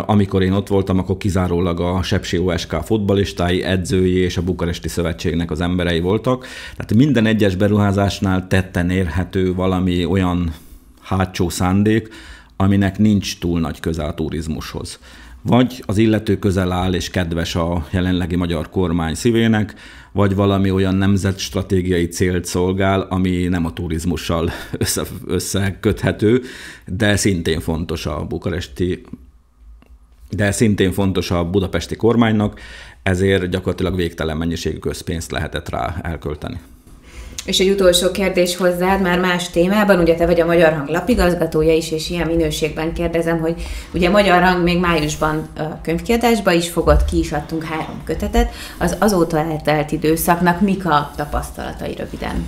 Amikor 0.05 0.41
én 0.41 0.51
ott 0.51 0.67
voltam, 0.67 0.97
akkor 0.97 1.17
kizárólag 1.17 1.79
a 1.79 2.03
Sepsi 2.03 2.37
OSK 2.37 2.75
futballistái, 2.83 3.63
edzői 3.63 4.15
és 4.15 4.37
a 4.37 4.41
Bukaresti 4.41 4.87
Szövetségnek 4.87 5.51
az 5.51 5.61
emberei 5.61 5.99
voltak. 5.99 6.45
Tehát 6.75 6.93
minden 6.93 7.25
egyes 7.25 7.55
beruházásnál 7.55 8.47
tetten 8.47 8.89
érhető 8.89 9.53
valami 9.53 10.05
olyan 10.05 10.53
hátsó 11.01 11.49
szándék, 11.49 12.09
aminek 12.55 12.97
nincs 12.97 13.39
túl 13.39 13.59
nagy 13.59 13.79
köze 13.79 14.03
a 14.03 14.13
turizmushoz 14.13 14.99
vagy 15.41 15.83
az 15.85 15.97
illető 15.97 16.39
közel 16.39 16.71
áll 16.71 16.93
és 16.93 17.09
kedves 17.09 17.55
a 17.55 17.85
jelenlegi 17.91 18.35
magyar 18.35 18.69
kormány 18.69 19.13
szívének, 19.13 19.75
vagy 20.11 20.35
valami 20.35 20.71
olyan 20.71 20.95
nemzetstratégiai 20.95 22.07
célt 22.07 22.45
szolgál, 22.45 23.01
ami 23.01 23.47
nem 23.47 23.65
a 23.65 23.73
turizmussal 23.73 24.49
össze, 24.77 25.03
összeköthető, 25.25 26.41
de 26.85 27.15
szintén 27.15 27.59
fontos 27.59 28.05
a 28.05 28.25
bukaresti 28.25 29.01
de 30.29 30.51
szintén 30.51 30.91
fontos 30.91 31.31
a 31.31 31.49
budapesti 31.49 31.95
kormánynak, 31.95 32.59
ezért 33.03 33.49
gyakorlatilag 33.49 33.95
végtelen 33.95 34.37
mennyiségű 34.37 34.77
közpénzt 34.77 35.31
lehetett 35.31 35.69
rá 35.69 35.99
elkölteni. 36.01 36.59
És 37.45 37.59
egy 37.59 37.69
utolsó 37.69 38.11
kérdés 38.11 38.55
hozzád, 38.55 39.01
már 39.01 39.19
más 39.19 39.49
témában, 39.49 39.99
ugye 39.99 40.15
te 40.15 40.25
vagy 40.25 40.39
a 40.39 40.45
Magyar 40.45 40.73
Hang 40.73 40.89
lapigazgatója 40.89 41.73
is, 41.73 41.91
és 41.91 42.09
ilyen 42.09 42.27
minőségben 42.27 42.93
kérdezem, 42.93 43.39
hogy 43.39 43.55
ugye 43.93 44.09
Magyar 44.09 44.41
Hang 44.41 44.63
még 44.63 44.79
májusban 44.79 45.47
a 45.57 45.81
könyvkiadásba 45.81 46.51
is 46.51 46.69
fogott, 46.69 47.05
ki 47.05 47.19
is 47.19 47.31
adtunk 47.31 47.63
három 47.63 48.01
kötetet, 48.03 48.51
az 48.79 48.95
azóta 48.99 49.37
eltelt 49.37 49.91
időszaknak 49.91 50.61
mik 50.61 50.85
a 50.85 51.11
tapasztalatai 51.15 51.95
röviden? 51.95 52.47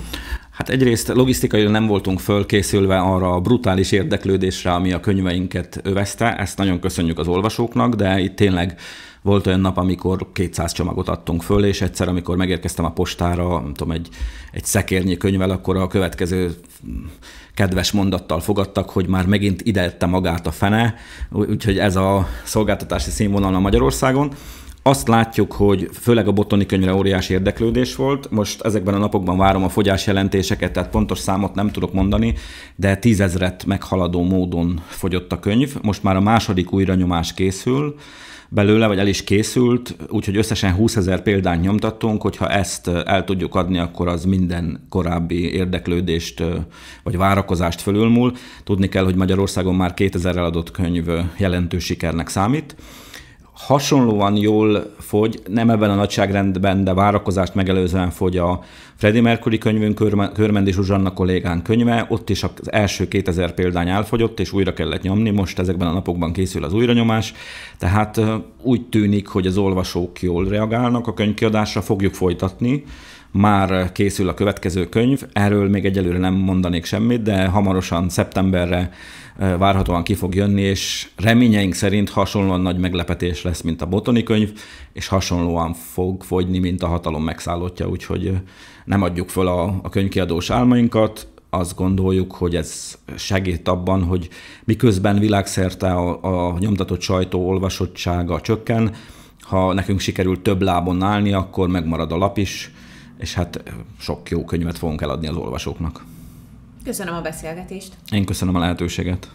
Hát 0.50 0.68
egyrészt 0.68 1.08
logisztikailag 1.08 1.72
nem 1.72 1.86
voltunk 1.86 2.20
fölkészülve 2.20 2.98
arra 2.98 3.32
a 3.32 3.40
brutális 3.40 3.92
érdeklődésre, 3.92 4.72
ami 4.72 4.92
a 4.92 5.00
könyveinket 5.00 5.80
övezte, 5.82 6.36
ezt 6.36 6.58
nagyon 6.58 6.80
köszönjük 6.80 7.18
az 7.18 7.28
olvasóknak, 7.28 7.94
de 7.94 8.18
itt 8.18 8.36
tényleg 8.36 8.78
volt 9.24 9.46
olyan 9.46 9.60
nap, 9.60 9.76
amikor 9.76 10.26
200 10.32 10.72
csomagot 10.72 11.08
adtunk 11.08 11.42
föl, 11.42 11.64
és 11.64 11.80
egyszer, 11.80 12.08
amikor 12.08 12.36
megérkeztem 12.36 12.84
a 12.84 12.92
postára, 12.92 13.60
nem 13.60 13.74
tudom, 13.74 13.92
egy, 13.92 14.08
egy 14.52 14.64
szekérnyi 14.64 15.16
könyvvel, 15.16 15.50
akkor 15.50 15.76
a 15.76 15.86
következő 15.86 16.54
kedves 17.54 17.92
mondattal 17.92 18.40
fogadtak, 18.40 18.90
hogy 18.90 19.06
már 19.06 19.26
megint 19.26 19.62
idette 19.62 20.06
magát 20.06 20.46
a 20.46 20.50
fene, 20.50 20.94
úgyhogy 21.30 21.78
ez 21.78 21.96
a 21.96 22.26
szolgáltatási 22.44 23.10
színvonal 23.10 23.54
a 23.54 23.60
Magyarországon. 23.60 24.32
Azt 24.82 25.08
látjuk, 25.08 25.52
hogy 25.52 25.88
főleg 25.92 26.28
a 26.28 26.32
botoni 26.32 26.66
könyvre 26.66 26.94
óriási 26.94 27.32
érdeklődés 27.32 27.96
volt. 27.96 28.30
Most 28.30 28.62
ezekben 28.62 28.94
a 28.94 28.98
napokban 28.98 29.38
várom 29.38 29.64
a 29.64 29.68
fogyás 29.68 30.06
jelentéseket, 30.06 30.72
tehát 30.72 30.90
pontos 30.90 31.18
számot 31.18 31.54
nem 31.54 31.70
tudok 31.70 31.92
mondani, 31.92 32.34
de 32.76 32.96
tízezret 32.96 33.64
meghaladó 33.64 34.22
módon 34.22 34.82
fogyott 34.86 35.32
a 35.32 35.38
könyv. 35.38 35.74
Most 35.82 36.02
már 36.02 36.16
a 36.16 36.20
második 36.20 36.72
újranyomás 36.72 37.34
készül 37.34 37.94
belőle, 38.54 38.86
vagy 38.86 38.98
el 38.98 39.06
is 39.06 39.24
készült, 39.24 39.96
úgyhogy 40.08 40.36
összesen 40.36 40.74
20 40.74 40.96
ezer 40.96 41.22
példányt 41.22 41.62
nyomtattunk, 41.62 42.22
hogyha 42.22 42.48
ezt 42.48 42.88
el 42.88 43.24
tudjuk 43.24 43.54
adni, 43.54 43.78
akkor 43.78 44.08
az 44.08 44.24
minden 44.24 44.86
korábbi 44.88 45.52
érdeklődést 45.52 46.42
vagy 47.02 47.16
várakozást 47.16 47.80
fölülmúl. 47.80 48.32
Tudni 48.64 48.88
kell, 48.88 49.04
hogy 49.04 49.14
Magyarországon 49.14 49.74
már 49.74 49.94
2000 49.94 50.36
eladott 50.36 50.70
könyv 50.70 51.06
jelentős 51.38 51.84
sikernek 51.84 52.28
számít 52.28 52.76
hasonlóan 53.54 54.36
jól 54.36 54.94
fogy, 54.98 55.42
nem 55.48 55.70
ebben 55.70 55.90
a 55.90 55.94
nagyságrendben, 55.94 56.84
de 56.84 56.94
várakozást 56.94 57.54
megelőzően 57.54 58.10
fogy 58.10 58.36
a 58.36 58.60
Freddie 58.96 59.22
Mercury 59.22 59.58
könyvünk, 59.58 59.94
Körmendi 60.32 60.72
Zsuzsanna 60.72 61.12
kollégán 61.12 61.62
könyve, 61.62 62.06
ott 62.08 62.30
is 62.30 62.42
az 62.42 62.72
első 62.72 63.08
2000 63.08 63.54
példány 63.54 63.88
elfogyott, 63.88 64.40
és 64.40 64.52
újra 64.52 64.72
kellett 64.72 65.02
nyomni, 65.02 65.30
most 65.30 65.58
ezekben 65.58 65.88
a 65.88 65.92
napokban 65.92 66.32
készül 66.32 66.64
az 66.64 66.72
újranyomás, 66.72 67.32
tehát 67.78 68.20
úgy 68.62 68.82
tűnik, 68.88 69.26
hogy 69.26 69.46
az 69.46 69.56
olvasók 69.56 70.22
jól 70.22 70.48
reagálnak 70.48 71.06
a 71.06 71.14
könyvkiadásra, 71.14 71.82
fogjuk 71.82 72.14
folytatni, 72.14 72.84
már 73.30 73.92
készül 73.92 74.28
a 74.28 74.34
következő 74.34 74.88
könyv, 74.88 75.22
erről 75.32 75.68
még 75.68 75.84
egyelőre 75.84 76.18
nem 76.18 76.34
mondanék 76.34 76.84
semmit, 76.84 77.22
de 77.22 77.46
hamarosan 77.46 78.08
szeptemberre 78.08 78.90
várhatóan 79.36 80.02
ki 80.02 80.14
fog 80.14 80.34
jönni, 80.34 80.62
és 80.62 81.08
reményeink 81.16 81.74
szerint 81.74 82.10
hasonlóan 82.10 82.60
nagy 82.60 82.78
meglepetés 82.78 83.42
lesz, 83.42 83.60
mint 83.60 83.82
a 83.82 83.86
botoni 83.86 84.22
könyv, 84.22 84.52
és 84.92 85.08
hasonlóan 85.08 85.72
fog 85.72 86.22
fogyni, 86.22 86.58
mint 86.58 86.82
a 86.82 86.86
hatalom 86.86 87.24
megszállottja, 87.24 87.88
úgyhogy 87.88 88.32
nem 88.84 89.02
adjuk 89.02 89.28
föl 89.28 89.46
a, 89.46 89.80
a 89.82 89.88
könyvkiadós 89.88 90.50
álmainkat, 90.50 91.26
azt 91.50 91.76
gondoljuk, 91.76 92.32
hogy 92.32 92.56
ez 92.56 92.98
segít 93.16 93.68
abban, 93.68 94.02
hogy 94.02 94.28
miközben 94.64 95.18
világszerte 95.18 95.92
a, 95.92 96.18
a 96.50 96.58
nyomtatott 96.58 97.00
sajtó 97.00 97.48
olvasottsága 97.48 98.40
csökken, 98.40 98.94
ha 99.40 99.72
nekünk 99.72 100.00
sikerül 100.00 100.42
több 100.42 100.62
lábon 100.62 101.02
állni, 101.02 101.32
akkor 101.32 101.68
megmarad 101.68 102.12
a 102.12 102.16
lap 102.16 102.38
is, 102.38 102.70
és 103.18 103.34
hát 103.34 103.62
sok 103.98 104.30
jó 104.30 104.44
könyvet 104.44 104.78
fogunk 104.78 105.00
eladni 105.00 105.26
az 105.26 105.36
olvasóknak. 105.36 106.04
Köszönöm 106.84 107.14
a 107.14 107.20
beszélgetést. 107.20 107.92
Én 108.12 108.24
köszönöm 108.24 108.54
a 108.54 108.58
lehetőséget. 108.58 109.28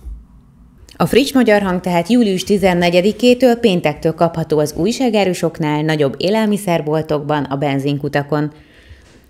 A 0.95 1.05
Frics 1.05 1.33
Magyar 1.33 1.61
Hang 1.61 1.81
tehát 1.81 2.09
július 2.09 2.43
14-től 2.47 3.57
péntektől 3.61 4.13
kapható 4.13 4.59
az 4.59 4.73
újságárusoknál, 4.73 5.81
nagyobb 5.81 6.15
élelmiszerboltokban, 6.17 7.43
a 7.43 7.55
benzinkutakon. 7.55 8.51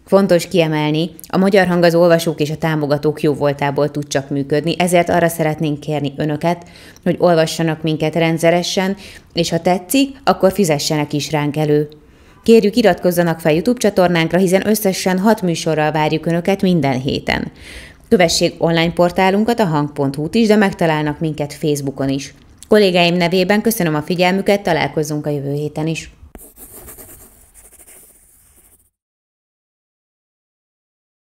Fontos 0.06 0.48
kiemelni, 0.48 1.10
a 1.28 1.38
Magyar 1.38 1.68
Hang 1.68 1.84
az 1.84 1.96
olvasók 1.96 2.40
és 2.40 2.50
a 2.50 2.58
támogatók 2.58 3.22
jó 3.22 3.34
voltából 3.34 3.92
tud 3.92 4.08
csak 4.08 4.30
működni, 4.30 4.76
ezért 4.78 5.10
arra 5.10 5.28
szeretnénk 5.28 5.80
kérni 5.80 6.14
önöket, 6.18 6.66
hogy 7.04 7.16
olvassanak 7.20 7.82
minket 7.82 8.16
rendszeresen, 8.16 8.96
és 9.34 9.50
ha 9.50 9.60
tetszik, 9.60 10.18
akkor 10.24 10.52
fizessenek 10.52 11.14
is 11.14 11.32
ránk 11.32 11.58
elő. 11.58 11.90
Kérjük 12.44 12.76
iratkozzanak 12.76 13.40
fel 13.40 13.54
YouTube 13.54 13.80
csatornánkra, 13.80 14.38
hiszen 14.38 14.68
összesen 14.68 15.20
hat 15.20 15.42
műsorral 15.42 15.92
várjuk 15.92 16.26
Önöket 16.26 16.62
minden 16.62 17.02
héten. 17.02 17.52
Kövessék 18.10 18.64
online 18.64 18.92
portálunkat, 18.92 19.60
a 19.60 19.66
hang.hu-t 19.66 20.36
is, 20.36 20.48
de 20.48 20.56
megtalálnak 20.56 21.20
minket 21.20 21.54
Facebookon 21.54 22.10
is. 22.10 22.34
Kollégáim 22.68 23.16
nevében 23.16 23.62
köszönöm 23.62 23.96
a 23.96 24.02
figyelmüket, 24.02 24.62
találkozunk 24.62 25.26
a 25.26 25.30
jövő 25.30 25.54
héten 25.54 25.88
is. 25.88 26.12